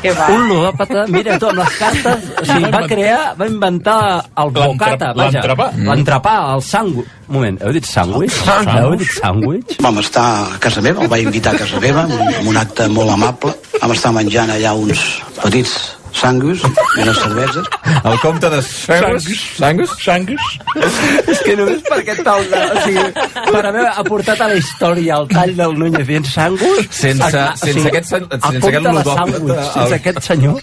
[0.00, 0.30] Que va.
[0.32, 3.98] Un ludòpata, mira tu, amb les cartes, o sigui, va crear, va inventar
[4.40, 5.42] el bocata, vaja.
[5.42, 5.66] l'entrepà.
[5.90, 7.10] L'entrepà, el sàndwich.
[7.28, 8.38] Un moment, heu dit sàndwich?
[8.70, 9.76] Heu dit sàndwich?
[9.84, 12.60] Vam estar a casa meva, el vaig invitar a casa meva, en un, en un
[12.62, 13.52] acte molt amable.
[13.76, 15.04] Vam estar menjant allà uns
[15.42, 15.76] petits
[16.12, 17.66] sangus i unes cerveses.
[18.04, 19.26] El comte de Sangus?
[19.58, 19.90] Sangus?
[20.02, 20.46] Sangus?
[21.28, 22.60] És que només per aquest tall de...
[22.60, 23.04] O sigui,
[23.50, 26.86] per haver aportat a la història el tall del Núñez dient sangus...
[26.90, 30.60] Sense- a- sense aquest sen- sense compte aquest de ludòpata, el- sense aquest senyor...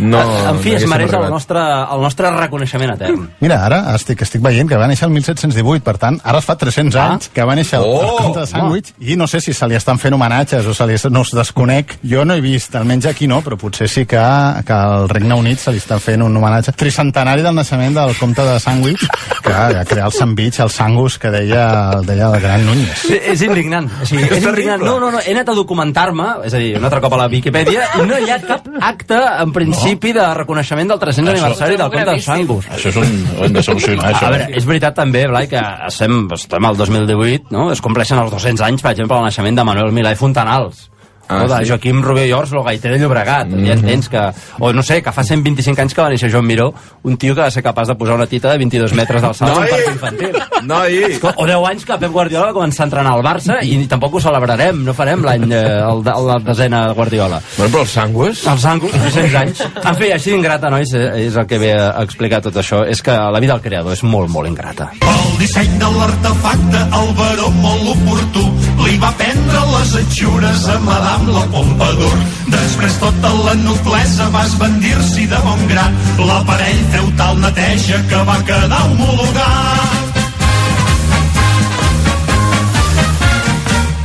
[0.00, 0.20] No,
[0.50, 3.26] en fi, no es mereix el nostre, el nostre reconeixement etern.
[3.44, 6.56] Mira, ara estic, estic veient que va néixer el 1718, per tant, ara es fa
[6.60, 7.06] 300 Ah.
[7.14, 9.66] anys que va néixer el, Oh, el comte de Sandwich, i no sé si se
[9.68, 11.98] li estan fent homenatges o se li, no us desconec.
[12.06, 14.20] Jo no he vist, almenys aquí no, però potser sí que,
[14.66, 18.44] que al Regne Unit se li està fent un homenatge tricentenari del naixement del comte
[18.46, 19.06] de Sandwich,
[19.44, 21.64] que va crear el sandwich, el sangus que deia,
[21.96, 23.04] el deia el gran Núñez.
[23.04, 23.88] Sí, és indignant.
[24.02, 24.84] O sigui, és indignant.
[24.84, 27.28] No, no, no, he anat a documentar-me, és a dir, un altre cop a la
[27.32, 31.90] Viquipèdia, i no hi ha cap acte, en principi, de reconeixement del 300 aniversari del
[31.92, 32.70] comte de Sangus.
[32.76, 33.18] Això és un...
[33.38, 34.28] Ho hem de solucionar, això.
[34.28, 37.70] A veure, és veritat també, Blai, que estem, estem al 2018, no?
[37.74, 40.88] Es compleixen els 200 anys, per exemple, el naixement de Manuel Milà i Fontanals.
[41.30, 41.70] Ah, o de sí.
[41.70, 43.48] Joaquim Rubio i Ors, el gaiter de Llobregat.
[43.48, 43.66] Mm -hmm.
[43.66, 44.22] Ja entens que...
[44.58, 47.40] O no sé, que fa 125 anys que va néixer Joan Miró, un tio que
[47.40, 50.34] va ser capaç de posar una tita de 22 metres d'alçada en parc infantil.
[50.62, 51.20] Noi!
[51.36, 54.20] O 10 anys que Pep Guardiola va començar a entrenar al Barça i tampoc ho
[54.20, 57.40] celebrarem, no farem l'any eh, el, la desena de Guardiola.
[57.56, 58.46] Bueno, però els sangues...
[58.46, 59.62] Els sangus, 300 anys.
[59.84, 62.82] En fi, així d'ingrata, nois, eh, és el que ve a explicar tot això.
[62.86, 64.90] És que la vida del creador és molt, molt ingrata.
[65.00, 68.44] El disseny de l'artefacte, el baró molt oportú,
[68.84, 72.16] li va prendre les atxures a Madame la Pompadour.
[72.52, 75.92] Després tota la noblesa va esbandir-s'hi de bon grat.
[76.18, 80.20] L'aparell feu tal neteja que va quedar homologat.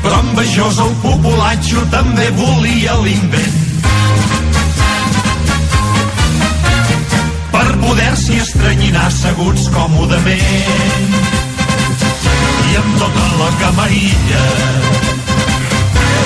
[0.04, 3.58] Però envejós el populatxo també volia l'invent.
[7.56, 11.45] Per poder-s'hi estranyinar asseguts còmodament.
[12.76, 14.40] I amb tota la camarilla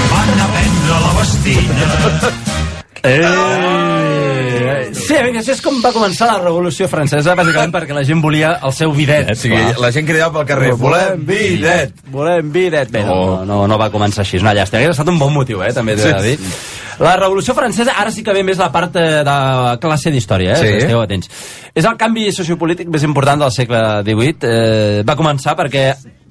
[0.09, 1.89] van a prendre la bastilla.
[3.03, 4.87] Eh!
[4.97, 8.73] Sí, això és com va començar la Revolució Francesa, bàsicament perquè la gent volia el
[8.73, 9.29] seu bidet.
[9.29, 11.93] O sigui, la gent cridava pel carrer, volem bidet!
[12.09, 12.89] Volem bidet.
[12.97, 14.81] Bé, no, no, no, no va començar així, és una llàstima.
[14.81, 16.53] Hauria estat un bon motiu, eh, també t'he de Sí.
[16.99, 19.37] La Revolució Francesa, ara sí que ve més la part eh, de
[19.79, 20.59] classe d'història, eh?
[20.59, 20.83] Sí.
[20.83, 21.31] Esteu atents.
[21.71, 24.35] És el canvi sociopolític més important del segle XVIII.
[24.49, 25.85] Eh, va començar perquè,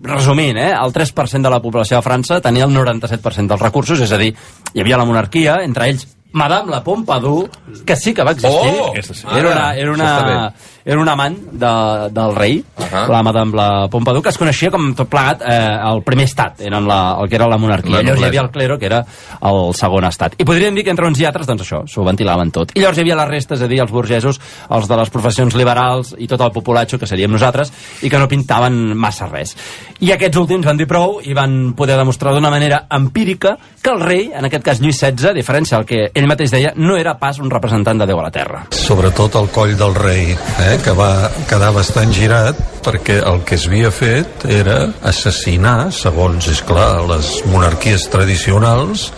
[0.05, 4.13] resumint, eh, el 3% de la població de França tenia el 97% dels recursos, és
[4.13, 4.35] a dir,
[4.75, 7.49] hi havia la monarquia, entre ells Madame la Pompadour,
[7.87, 8.73] que sí que va existir.
[8.81, 8.93] Oh!
[8.95, 10.55] era, una, era, una,
[10.89, 11.71] era un amant de,
[12.17, 13.09] del rei, uh -huh.
[13.13, 16.89] la Madame la Pompadour, que es coneixia com tot plegat eh, el primer estat, eren
[16.89, 17.91] la, el que era la monarquia.
[17.91, 19.05] La La llavors hi havia el clero, que era
[19.43, 20.35] el segon estat.
[20.39, 22.73] I podríem dir que entre uns i altres, doncs això, s'ho ventilaven tot.
[22.75, 25.55] I llavors hi havia la resta, és a dir, els burgesos, els de les professions
[25.55, 27.73] liberals i tot el populatxo, que seríem nosaltres,
[28.03, 29.57] i que no pintaven massa res.
[30.01, 34.01] I aquests últims van dir prou i van poder demostrar d'una manera empírica que el
[34.01, 37.19] rei, en aquest cas Lluís XVI, a diferència del que ell mateix deia, no era
[37.19, 38.67] pas un representant de Déu a la Terra.
[38.71, 43.91] sobretot el coll del rei, eh, que va quedar bastant girat perquè el que s'havia
[43.95, 49.09] fet era assassinar, segons, és clar, les monarquies tradicionals,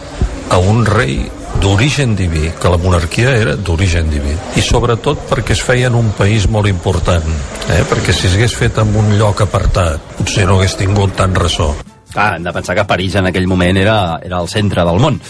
[0.51, 1.21] a un rei
[1.61, 4.33] d'origen diví, que la monarquia era d'origen diví.
[4.57, 7.27] I sobretot perquè es feia en un país molt important,
[7.69, 7.83] eh?
[7.91, 11.73] perquè si s'hagués fet en un lloc apartat, potser no hagués tingut tant ressò.
[12.11, 15.21] Clar, hem de pensar que París en aquell moment era, era el centre del món.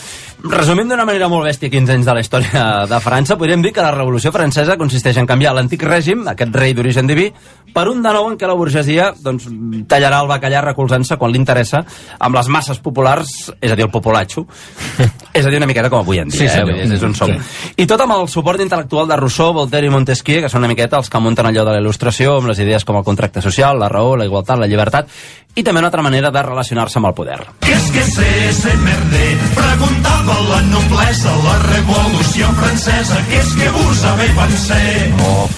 [0.40, 3.82] Resumint d'una manera molt bèstia 15 anys de la història de França, podríem dir que
[3.84, 7.26] la Revolució Francesa consisteix en canviar l'antic règim, aquest rei d'origen diví,
[7.74, 9.44] per un de nou en què la burgesia doncs,
[9.90, 11.82] tallarà el bacallà recolzant-se quan li interessa
[12.18, 14.46] amb les masses populars, és a dir, el populatxo,
[15.38, 16.64] és a dir, una miqueta com avui en dia, Sí, eh?
[16.64, 17.34] dir, és on som.
[17.36, 17.74] Sí.
[17.84, 20.96] I tot amb el suport intel·lectual de Rousseau, Voltaire i Montesquieu, que són una miqueta
[21.02, 23.92] els que munten allò de la il·lustració, amb les idees com el contracte social, la
[23.92, 25.12] raó, la igualtat, la llibertat,
[25.54, 27.40] i també una altra manera de relacionar-se amb el poder.
[27.60, 29.36] ¿Qué es que sé ese merder?
[29.54, 34.82] Preguntava la noblesa, la revolució francesa, què és que vos avez pensé?
[35.26, 35.48] Oh.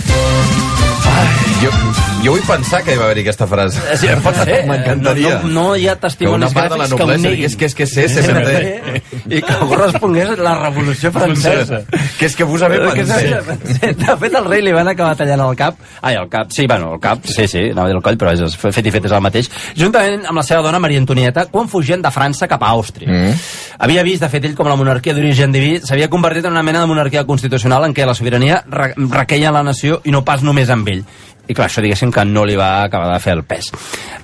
[1.63, 1.71] Jo,
[2.23, 3.81] jo vull pensar que hi va haver-hi aquesta frase.
[3.99, 4.61] Sí, pot ser.
[4.69, 5.41] M'encantaria.
[5.43, 7.31] No, no hi ha testimonis gràfics que ho neguin.
[7.37, 9.03] digués que és que sé, se merder.
[9.29, 11.83] I que algú respongués la revolució francesa.
[12.19, 13.23] Que és que vos Que pensat.
[13.25, 15.77] és- De fet, el rei li van acabar tallant el cap.
[16.01, 18.33] Ai, el cap, sí, bueno, el cap, sí, sí, anava a dir el coll, però
[18.33, 19.51] és, fet i fet és el mateix.
[19.79, 23.09] Juntament amb la seva dona, Maria Antonieta, quan fugien de França cap a Àustria.
[23.09, 23.35] Mm.
[23.83, 26.81] Havia vist, de fet, ell com la monarquia d'origen diví s'havia convertit en una mena
[26.81, 30.43] de monarquia constitucional en què la sobirania re requeia en la nació i no pas
[30.43, 31.05] només amb ell.
[31.49, 33.73] I clar, això diguéssim que no li va acabar de fer el pes.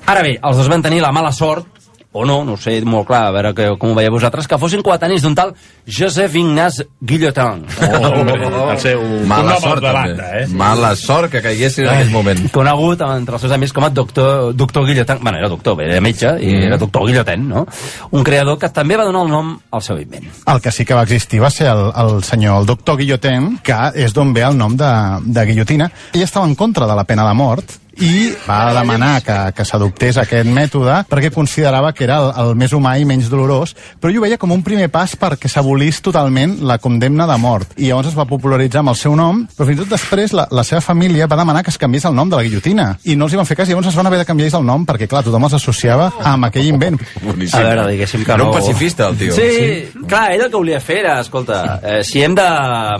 [0.07, 1.78] Ara bé, els dos van tenir la mala sort
[2.13, 4.57] o no, no ho sé molt clar, a veure que, com ho veieu vosaltres, que
[4.59, 5.53] fossin coetanis d'un tal
[5.87, 7.67] Joseph Ignace Guillotin.
[7.85, 10.47] Oh, el seu Mala sort, també.
[10.57, 12.41] Mala sort que caiguessin en aquell moment.
[12.55, 16.33] Conegut entre els seus amics com a doctor, doctor Guillotin, bueno, era doctor, era metge,
[16.41, 16.63] i Mm.
[16.71, 17.67] era doctor Guillotin, no?
[18.11, 20.25] Un creador que també va donar el nom al seu invent.
[20.47, 23.77] El que sí que va existir va ser el, el senyor, el doctor Guillotin, que
[23.95, 24.91] és d'on ve el nom de,
[25.27, 25.91] de guillotina.
[26.15, 30.19] Ell estava en contra de la pena de mort i va demanar que, que s'adoptés
[30.21, 34.19] aquest mètode perquè considerava que era el, el més humà i menys dolorós, però ell
[34.21, 37.75] ho veia com un primer pas perquè s'abolís totalment la condemna de mort.
[37.77, 40.47] I llavors es va popularitzar amb el seu nom, però fins i tot després la,
[40.51, 42.89] la seva família va demanar que es canviés el nom de la guillotina.
[43.05, 44.67] I no els hi van fer cas, i llavors es van haver de canviar el
[44.67, 46.99] nom perquè, clar, tothom els associava amb aquell invent.
[47.23, 48.51] A veure, diguéssim que Era no...
[48.51, 49.35] un pacifista, el tio.
[49.35, 52.47] Sí, sí, clar, ell el que volia fer era, escolta, eh, si hem de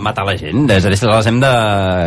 [0.03, 1.53] matar la gent, és a dir, si les hem de...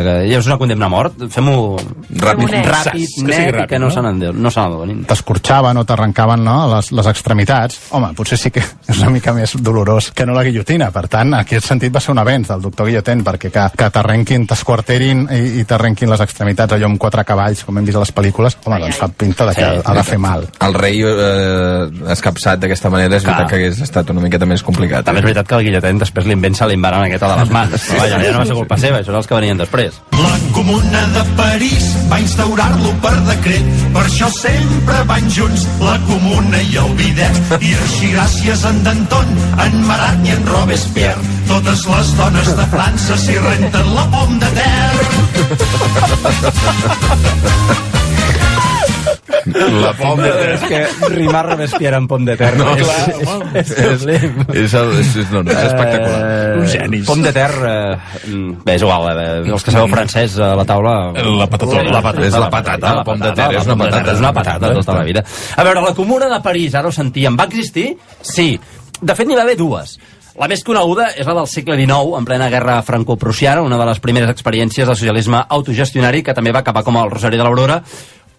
[0.06, 2.48] que És una condemna a mort, fem-ho Ràpid.
[2.48, 3.94] ràpid, Que sigui net, i ràpid, que no, no?
[3.94, 5.04] se n'en- no se n'adonin.
[5.06, 9.54] t'escorxaven o t'arrencaven no, les, les extremitats, home, potser sí que és una mica més
[9.62, 10.90] dolorós que no la guillotina.
[10.92, 13.90] Per tant, en aquest sentit va ser un avenç del doctor Guillotin, perquè que, que
[13.90, 18.02] t'arrenquin, t'esquarterin i, i t'arrenquin les extremitats allò amb quatre cavalls, com hem vist a
[18.02, 20.46] les pel·lícules, home, doncs fa pinta de que Sí, ha de fer mal.
[20.66, 25.04] El rei eh, escapçat d'aquesta manera és veritat que hagués estat una miqueta més complicat.
[25.06, 27.76] També és veritat que el guillotin després l'invent se l'invara una miqueta de les mans.
[27.88, 30.00] Però vaja, ja no va ser culpa seva, això són els que venien després.
[30.18, 32.18] La Comuna de París va
[32.72, 37.36] instaurar-lo per decret, per això sempre van junts la Comuna i el bidet.
[37.60, 39.26] I així gràcies a en Danton,
[39.64, 44.50] en Marat i en Robespierre, totes les dones de França s'hi renten la pom de
[44.56, 45.06] terra.
[49.82, 50.54] La pom de terra.
[50.54, 54.56] És que rimar Robespierre amb pom de terra No, és, clar, és, és, és, és,
[54.62, 56.20] És, el, és, és, no, no, és espectacular.
[56.28, 57.04] Eh, genis.
[57.08, 60.94] Pom de terra, eh, bé, és igual, eh, els que sabeu francès a la taula...
[61.42, 61.84] La patatona.
[61.90, 64.14] La patata, És la patata, la pom de terra, és una patata.
[64.16, 65.24] És una patata tota la vida.
[65.56, 67.92] A veure, la Comuna de París, ara ho sentíem, va existir?
[68.22, 68.54] Sí.
[69.00, 69.96] De fet, n'hi va haver dues.
[70.40, 74.00] La més coneguda és la del segle XIX, en plena guerra franco-prussiana, una de les
[74.00, 77.82] primeres experiències del socialisme autogestionari, que també va acabar com el Rosari de l'Aurora,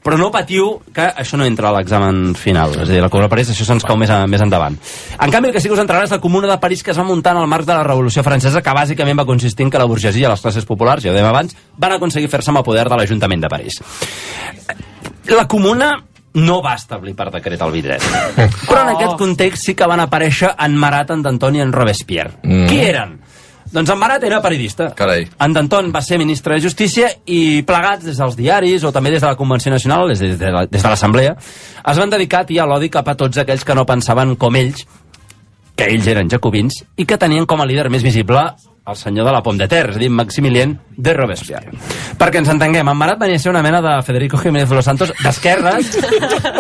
[0.04, 2.76] però no patiu que això no entra a l'examen final.
[2.76, 4.76] És a dir, la Comuna de París, això se'ns cau més, a, més endavant.
[5.16, 7.00] En canvi, el que sí que us entrarà és la Comuna de París que es
[7.00, 9.82] va muntar en el marc de la Revolució Francesa, que bàsicament va consistir en que
[9.82, 12.68] la burgesia i les classes populars, ja ho dèiem abans, van aconseguir fer-se amb el
[12.68, 13.80] poder de l'Ajuntament de París.
[15.32, 15.96] La Comuna
[16.34, 18.06] no va establir per decret el vidret.
[18.36, 22.40] Però en aquest context sí que van aparèixer en Marat, en Danton i en Robespierre.
[22.44, 22.66] Mm.
[22.70, 23.20] Qui eren?
[23.74, 24.92] Doncs en Marat era periodista.
[24.94, 25.24] Carai.
[25.42, 29.22] En Danton va ser ministre de Justícia i plegats des dels diaris o també des
[29.24, 32.68] de la Convenció Nacional, des de, la- des de l'Assemblea, es van dedicar a tirar
[32.70, 34.86] l'odi cap a tots aquells que no pensaven com ells,
[35.76, 38.46] que ells eren jacobins, i que tenien com a líder més visible
[38.86, 41.72] el senyor de la Pomme de Ter, és a dir, Maximilien de Robespierre.
[42.20, 44.86] Perquè ens entenguem, en Marat venia a ser una mena de Federico Jiménez de los
[44.86, 45.96] Santos d'esquerres,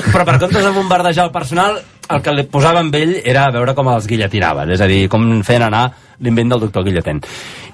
[0.09, 3.75] però per comptes de bombardejar el personal, el que li posava amb ell era veure
[3.77, 5.85] com els guillotinaven, és a dir, com feien anar
[6.23, 7.19] l'invent del doctor Guillotin.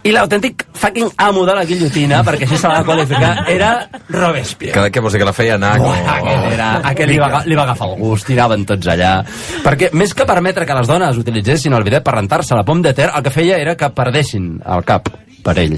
[0.07, 3.71] I l'autèntic fucking amo de la guillotina, perquè així se la va qualificar, era
[4.07, 4.85] Robespierre.
[4.85, 5.73] Que, que vols dir que la feia anar...
[5.83, 9.17] Oh, aquest, era, aquest li, va, li va agafar el gust, tiraven tots allà.
[9.65, 12.95] Perquè més que permetre que les dones utilitzessin el bidet per rentar-se la pom de
[12.95, 15.11] ter, el que feia era que perdessin el cap
[15.43, 15.75] per ell.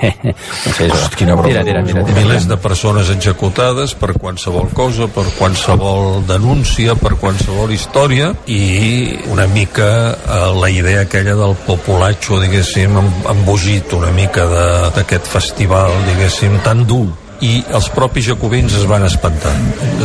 [0.00, 1.48] No sé, Host, quina broma.
[1.48, 2.20] Tira, tira, tira, tira.
[2.20, 9.46] Milers de persones executades per qualsevol cosa, per qualsevol denúncia, per qualsevol història i una
[9.46, 15.92] mica eh, la idea aquella del populatxo, diguéssim, em- embogit una mica de- d'aquest festival,
[16.08, 17.08] diguéssim, tan dur
[17.40, 19.52] i els propis jacobins es van espantar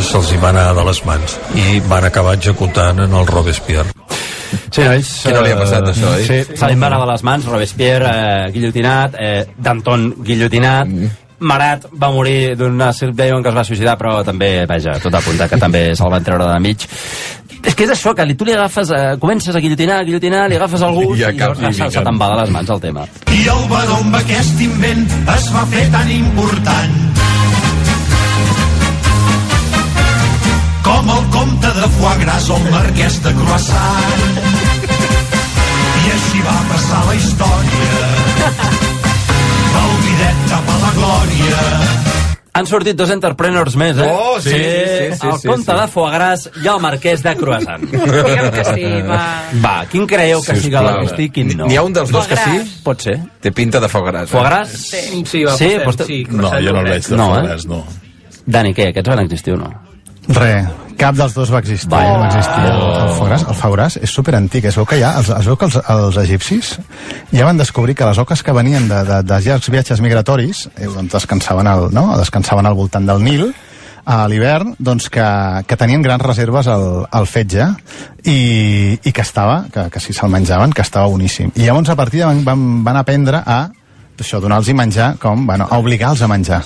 [0.00, 3.92] se'ls hi va anar de les mans i van acabar executant en el Robespierre
[4.70, 5.08] Sí, nois.
[5.24, 6.24] Qui no li ha passat, això, oi?
[6.26, 10.92] Sí, se li va anar de les mans, Robespierre, eh, guillotinat, eh, Danton, guillotinat,
[11.38, 15.58] Marat va morir d'una deien que es va suïcidar, però també, vaja, tot apunta que
[15.60, 16.86] també se'l van treure de mig.
[17.66, 20.46] És que és això, que li, tu li agafes, eh, comences a guillotinar, a guillotinar,
[20.48, 22.08] li agafes el gust I i, llavors se, se picant.
[22.08, 23.04] te'n va de les mans el tema.
[23.34, 27.15] I el baró amb aquest invent es va fer tan important
[32.06, 34.36] Foie Gras o el marquès de Croissant.
[36.06, 38.10] I així va passar la història
[39.72, 41.64] del bidet cap a la glòria.
[42.60, 44.06] Han sortit dos entrepreneurs més, eh?
[44.06, 45.78] Oh, sí, sí, sí, sí, el sí, comte sí.
[45.80, 47.88] de Foie Gras i el marquès de Croissant.
[47.90, 49.20] Digue'm que sí, va.
[49.66, 50.88] Va, quin creieu que siga Sisplau.
[50.92, 51.66] l'agustí i quin no?
[51.66, 52.62] N'hi ha un dels dos que sí?
[52.86, 53.18] Pot ser.
[53.42, 54.30] Té pinta de foie gras.
[54.30, 54.36] eh?
[54.36, 54.78] Foie Gras?
[54.86, 55.24] Sí.
[55.26, 57.46] Sí, va, Sí, vostè- sí, No, jo no el veig de No, no, eh?
[57.50, 57.82] res, no.
[58.46, 58.92] Dani, què?
[58.94, 59.74] Aquests van existir o no?
[60.28, 60.54] Re,
[60.98, 61.90] cap dels dos va existir.
[61.92, 62.12] Vaja.
[62.12, 62.64] No va existir.
[62.70, 64.66] El, el Fauràs, el Fauràs és superantic.
[64.70, 66.74] Es veu que ja, es, es veu que els, els egipcis
[67.32, 70.90] ja van descobrir que les oques que venien de, de, de llargs viatges migratoris, eh,
[70.90, 72.08] doncs descansaven al, no?
[72.18, 73.48] descansaven al voltant del Nil,
[74.06, 75.26] a l'hivern, doncs que,
[75.66, 77.66] que tenien grans reserves al, al fetge
[78.22, 81.50] i, i que estava, que, que si se'l menjaven, que estava boníssim.
[81.58, 83.64] I llavors a partir de van, van, van aprendre a
[84.24, 86.62] això, donar-los menjar, com, bueno, a obligar-los a menjar.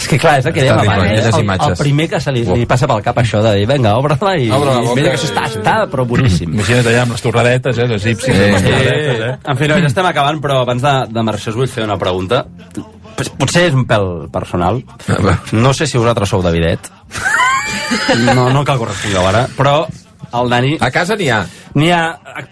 [0.00, 1.02] És que clar, és el que dèiem abans.
[1.04, 3.94] aquelles El, el primer que se li, li passa pel cap això de dir, vinga,
[3.96, 6.52] obre-la i, Obre la i mira que i- això està, està, però boníssim.
[6.52, 8.42] Imagina't allà amb les torradetes, eh, egipcis, Sí.
[8.42, 8.66] amb les Sí.
[8.68, 9.38] torradetes, eh?
[9.44, 11.96] En fi, no, ja estem acabant, però abans de, de marxar us vull fer una
[11.96, 12.44] pregunta.
[13.16, 14.82] Pues, potser és un pèl personal.
[15.52, 16.90] No sé si vosaltres sou de bidet.
[18.34, 19.86] No, no cal que ho respongueu ara, però
[20.40, 20.72] el Dani...
[20.80, 21.42] A casa n'hi ha.
[21.74, 22.00] N'hi ha,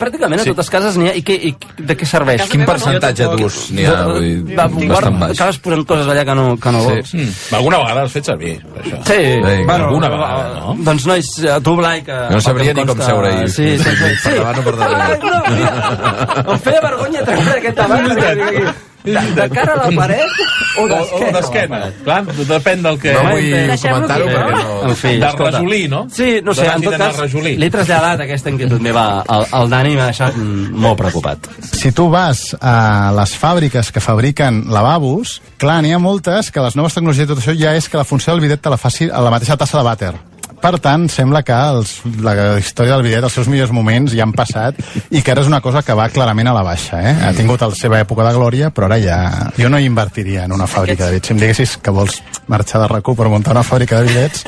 [0.01, 1.53] pràcticament a totes cases n'hi ha, i, què, i
[1.87, 2.43] de què serveix?
[2.51, 3.97] Quin percentatge d'ús n'hi ha?
[4.11, 5.35] Vull dir, Va, bastant baix.
[5.39, 6.89] Acabes posant coses allà que no, que no Sí.
[6.91, 7.15] vols.
[7.15, 7.57] Mm.
[7.61, 9.01] Alguna vegada has fet servir, per això.
[9.07, 10.77] Sí, Vinga, bueno, alguna vegada, no?
[10.91, 12.19] Doncs, nois, a tu, Blai, que...
[12.35, 13.49] No sabria que ni com seure-hi.
[13.49, 14.17] Sí, sí, sí.
[14.25, 15.03] Per davant o per darrere.
[15.03, 18.89] Ah, no, em feia vergonya treure aquest tabac.
[19.03, 20.43] De, de cara a la paret
[20.79, 21.81] o d'esquena?
[22.05, 23.13] Clar, depèn del que...
[23.17, 23.49] No vull
[23.83, 24.77] comentar-ho perquè no?
[24.89, 25.59] En fi, De escolta.
[25.59, 26.05] rajolí, no?
[26.13, 29.99] Sí, no sé, en tot cas, l'he traslladat aquesta inquietud meva al, al Dani i
[29.99, 31.51] m'ha deixat molt preocupat.
[31.73, 32.77] si tu vas a
[33.19, 37.43] les fàbriques que fabriquen lavabos, clar, n'hi ha moltes que les noves tecnologies i tot
[37.43, 39.79] això ja és que la funció del bidet te la faci a la mateixa tassa
[39.83, 40.15] de vàter.
[40.63, 44.31] Per tant, sembla que els, la història del bidet, els seus millors moments ja han
[44.37, 44.77] passat
[45.11, 47.01] i que ara és una cosa que va clarament a la baixa.
[47.03, 47.15] Eh?
[47.27, 49.17] Ha tingut la seva època de glòria, però ara ja...
[49.59, 51.29] Jo no hi invertiria en una fàbrica de bidets.
[51.33, 52.21] Si em diguessis que vols
[52.53, 54.45] marxar de RAC1 per muntar una fàbrica de bidets,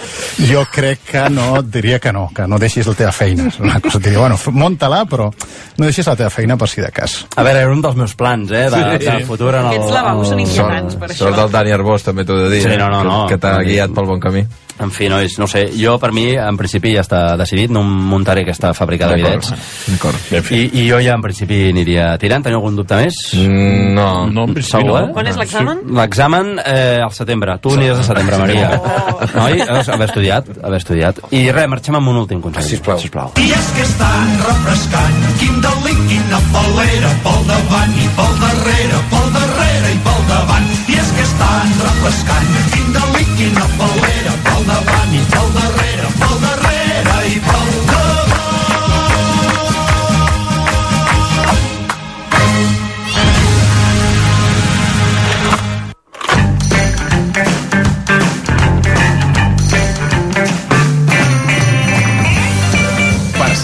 [0.47, 3.49] jo crec que no, et diria que no, que no deixis la teva feina.
[3.51, 6.93] És una cosa, diria, bueno, munta-la, però no deixis la teva feina per si de
[6.95, 7.25] cas.
[7.35, 9.11] A veure, era un dels meus plans, eh, de, Sí.
[9.11, 9.73] de futur en el...
[9.75, 11.25] Aquests lavabos són inquietants, per això.
[11.27, 12.63] Sort del Dani Arbós, també t'ho he de dir.
[12.69, 13.19] Sí, no, no, que, no.
[13.35, 14.45] Que t'ha guiat pel bon camí.
[14.83, 18.43] En fi, nois, no sé, jo per mi, en principi, ja està decidit, no muntaré
[18.43, 19.53] aquesta fàbrica de bidets.
[19.87, 20.33] D'acord.
[20.51, 22.43] I, I jo ja, en principi, aniria tirant.
[22.43, 23.21] Teniu algun dubte més?
[23.39, 24.09] Mm, no.
[24.35, 25.05] No, en principi Segur, no.
[25.07, 25.13] eh?
[25.15, 25.85] Quan és l'examen?
[26.01, 27.55] L'examen eh, al setembre.
[27.63, 28.73] Tu aniràs al setembre, Maria.
[29.39, 31.23] Noi, has haver estudiat, haver estudiat.
[31.31, 32.67] I res, marxem amb un últim consell.
[32.75, 32.99] Sisplau.
[32.99, 33.31] Sisplau.
[33.39, 39.03] I és que és tan refrescant, quin delit, quina falera, pel davant i pel darrere,
[39.15, 40.71] pel darrere i pel davant.
[40.91, 46.15] I és que és tan refrescant, quin delit, quina falera, pel davant i pel darrere,
[46.23, 47.75] pel darrere i pel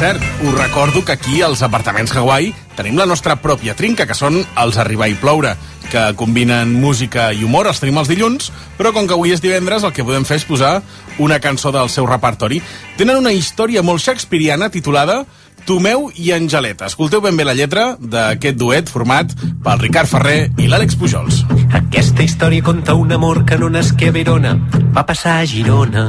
[0.01, 4.39] cert, us recordo que aquí als apartaments Hawaii tenim la nostra pròpia trinca, que són
[4.62, 5.53] els Arribar i Ploure,
[5.91, 9.84] que combinen música i humor, els tenim els dilluns, però com que avui és divendres
[9.84, 10.78] el que podem fer és posar
[11.18, 12.62] una cançó del seu repertori.
[12.97, 15.24] Tenen una història molt shakespeariana titulada
[15.66, 16.88] Tomeu i Angeleta.
[16.88, 19.34] Escolteu ben bé la lletra d'aquest duet format
[19.64, 21.43] pel Ricard Ferrer i l'Àlex Pujols.
[21.76, 24.57] Aquesta història conta un amor que no nasqué a Verona,
[24.97, 26.07] va passar a Girona.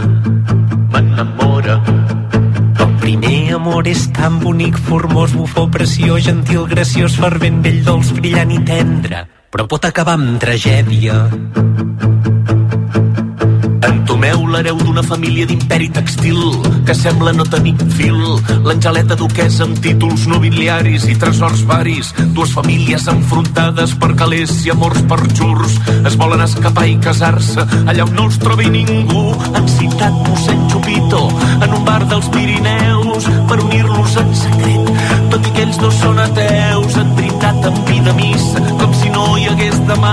[0.94, 1.82] M'enamora.
[3.02, 8.60] Primer amor és tan bonic, formós, bufó, preciós, gentil, graciós, fervent, vell, dolç, brillant i
[8.66, 11.16] tendre, però pot acabar amb tragèdia.
[13.90, 16.40] Entomeu l'hereu d'una família d'imperi textil
[16.88, 18.22] que sembla no tenir fil.
[18.64, 22.14] L'Angeleta duquesa amb títols nobiliaris i tresors varis.
[22.38, 25.76] Dues famílies enfrontades per calés i amors per jurs.
[26.08, 29.26] Es volen escapar i casar-se allà on no els trobi ningú.
[29.52, 31.26] Han citat mossèn Chupito
[31.60, 35.21] en un bar dels Pirineus per unir-los en secret.
[35.42, 39.24] Tot i que ells no són ateus, han brindat amb vida missa, com si no
[39.42, 40.12] hi hagués demà.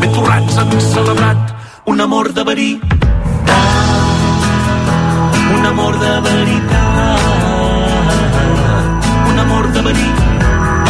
[0.00, 1.52] Ben torrats han celebrat
[1.92, 2.70] un amor de verí
[5.56, 7.20] un amor de veritat
[9.28, 10.88] un amor de veritat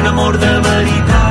[0.00, 1.25] un amor de veritat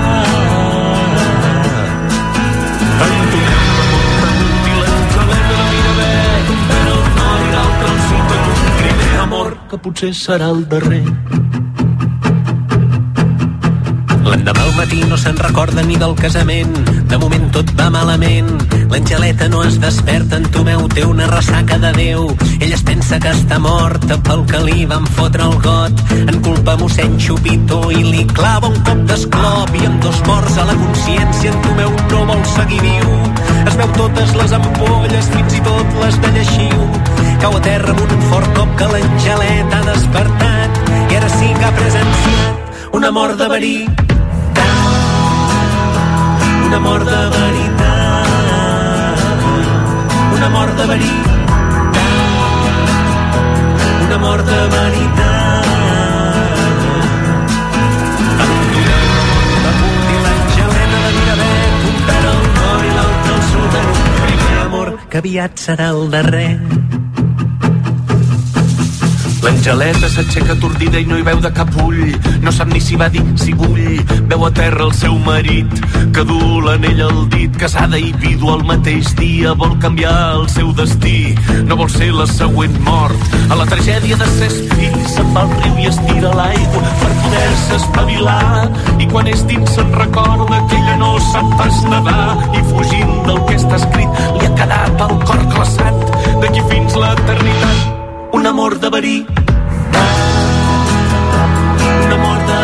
[9.76, 11.02] que potser serà el darrer
[14.26, 16.95] L'endemà al matí no se'n recorda ni del casament.
[17.10, 18.50] De moment tot va malament.
[18.90, 22.28] L'Angeleta no es desperta, en Tomeu té una ressaca de Déu.
[22.60, 26.04] Ell es pensa que està morta pel que li van fotre el got.
[26.16, 30.68] En culpa mossèn Xupito i li clava un cop d'esclop i amb dos morts a
[30.70, 33.20] la consciència en Tomeu no vol seguir viu.
[33.66, 36.88] Es veu totes les ampolles, fins i tot les de lleixiu.
[37.44, 40.82] Cau a terra amb un fort cop que l'Angeleta ha despertat
[41.12, 43.78] i ara sí que ha presenciat una mort de verí
[46.76, 48.40] una mort de veritat.
[50.36, 51.52] Una mort de veritat.
[54.06, 55.66] Una mort de veritat.
[59.64, 63.74] Damunt i l'Angeleta de Miravet un pèl al nord i l'altre al sud.
[63.84, 63.90] En
[64.26, 66.50] primer amor que aviat serà el darrer
[69.46, 72.16] L'Angeleta s'aixeca atordida i no hi veu de cap ull.
[72.42, 74.00] No sap ni si va dir si vull.
[74.32, 75.76] Veu a terra el seu marit,
[76.16, 79.54] que du l'anell al dit, casada i vídua el mateix dia.
[79.62, 81.36] Vol canviar el seu destí,
[81.70, 83.36] no vol ser la següent mort.
[83.54, 87.12] A la tragèdia de ses fills se'n va al riu i es tira l'aigua per
[87.22, 88.64] poder-se espavilar.
[88.98, 93.44] I quan és dins se'n recorda que ella no sap pas nedar i fugint del
[93.46, 97.95] que està escrit li ha quedat el cor glaçat d'aquí fins l'eternitat
[98.36, 99.26] un amor de verí.
[102.06, 102.58] Un amor de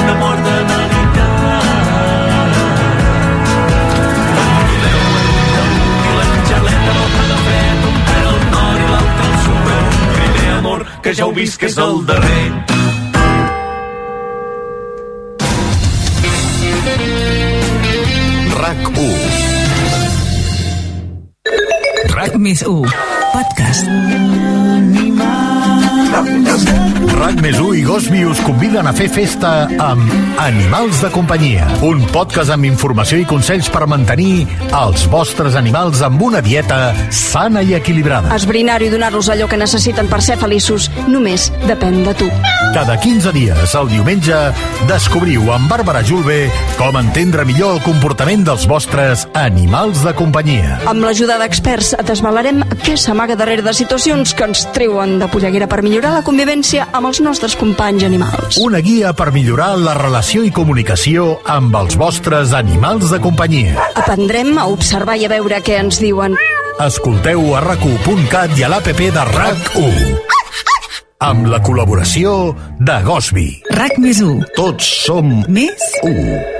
[0.00, 0.86] un amor de un amor
[10.38, 12.73] de amor que ja heu vist que és el darrer
[18.74, 19.10] RAC1
[22.14, 22.84] RAC més 1
[23.34, 23.86] Podcast
[27.14, 29.50] RAC més 1 i Gosby us conviden a fer festa
[29.82, 30.10] amb
[30.42, 36.20] Animals de companyia, un podcast amb informació i consells per mantenir els vostres animals amb
[36.26, 36.78] una dieta
[37.14, 38.34] sana i equilibrada.
[38.34, 42.28] Esbrinar-ho i donar-los allò que necessiten per ser feliços només depèn de tu.
[42.74, 44.40] Cada 15 dies, el diumenge,
[44.90, 46.48] descobriu amb Bàrbara Julve
[46.80, 50.80] com entendre millor el comportament dels vostres animals de companyia.
[50.90, 55.84] Amb l'ajuda d'experts desvelarem què s'amaga darrere de situacions que ens treuen de polleguera per
[55.86, 58.58] millorar la convivència amb els nostres companys animals.
[58.62, 63.90] Una guia per millorar la relació i comunicació amb els vostres animals de companyia.
[64.00, 66.36] Aprendrem a observar i a veure què ens diuen.
[66.84, 70.00] Escolteu a rac1.cat i a l'APP de RAC1.
[71.24, 73.46] Amb la col·laboració de Gosby.
[73.72, 76.53] RAC més 1 Tots som Més 1.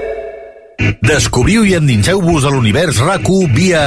[1.05, 3.83] Descobriu i endinseu-vos a l'univers RAC1 via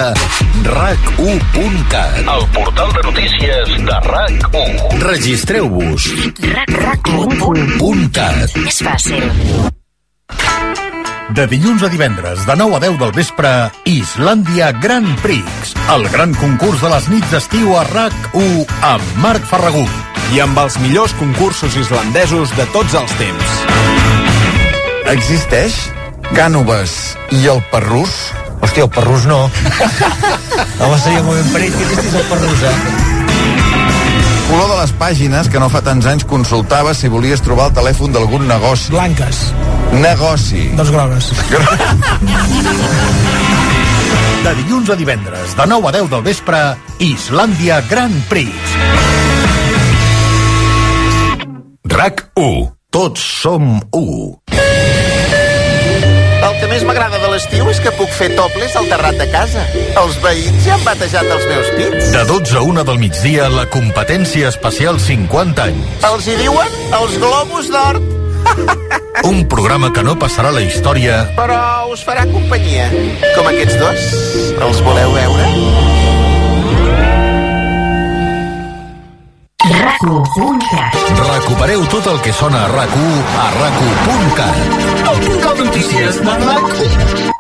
[0.65, 2.21] rac1.cat.
[2.25, 4.71] El portal de notícies de RAC1.
[5.03, 6.07] Registreu-vos.
[6.39, 8.57] RAC1.cat.
[8.65, 9.27] És fàcil.
[11.29, 13.51] De dilluns a divendres, de 9 a 10 del vespre,
[13.85, 18.65] Islàndia Grand Prix, el gran concurs de les nits d'estiu a RAC1
[18.95, 19.93] amb Marc Ferragut.
[20.33, 23.55] I amb els millors concursos islandesos de tots els temps.
[25.09, 25.77] Existeix
[26.37, 28.13] Cànoves i el Perrús?
[28.61, 29.39] Hòstia, el Perrús no.
[30.83, 32.75] Home, seria molt ben parit que existís el Perrús, eh?
[34.49, 38.15] Color de les pàgines que no fa tants anys consultaves si volies trobar el telèfon
[38.15, 38.93] d'algun negoci.
[38.95, 39.43] Blanques.
[40.01, 40.71] Negoci.
[40.79, 41.33] Dos grogues.
[44.39, 46.61] De dilluns a divendres, de 9 a 10 del vespre,
[47.03, 48.77] Islàndia Grand Prix.
[51.91, 52.69] RAC 1.
[52.95, 54.48] Tots som 1.
[56.39, 59.65] El que més m'agrada de l'estiu és que puc fer toples al terrat de casa.
[59.99, 62.13] Els veïns ja han batejat els meus pits.
[62.15, 66.07] De 12 a 1 del migdia, la competència especial 50 anys.
[66.13, 68.01] Els hi diuen els globus d'or.
[69.29, 71.61] Un programa que no passarà la història, Però
[71.93, 72.87] us farà companyia.
[73.35, 74.11] Com aquests dos.
[74.63, 75.98] Els voleu veure?
[79.67, 80.95] RAC1.cat.
[81.19, 84.63] Recupereu tot el que sona a RAC1 a RAC1.cat.
[85.15, 87.38] El punt de notícies de RAC1.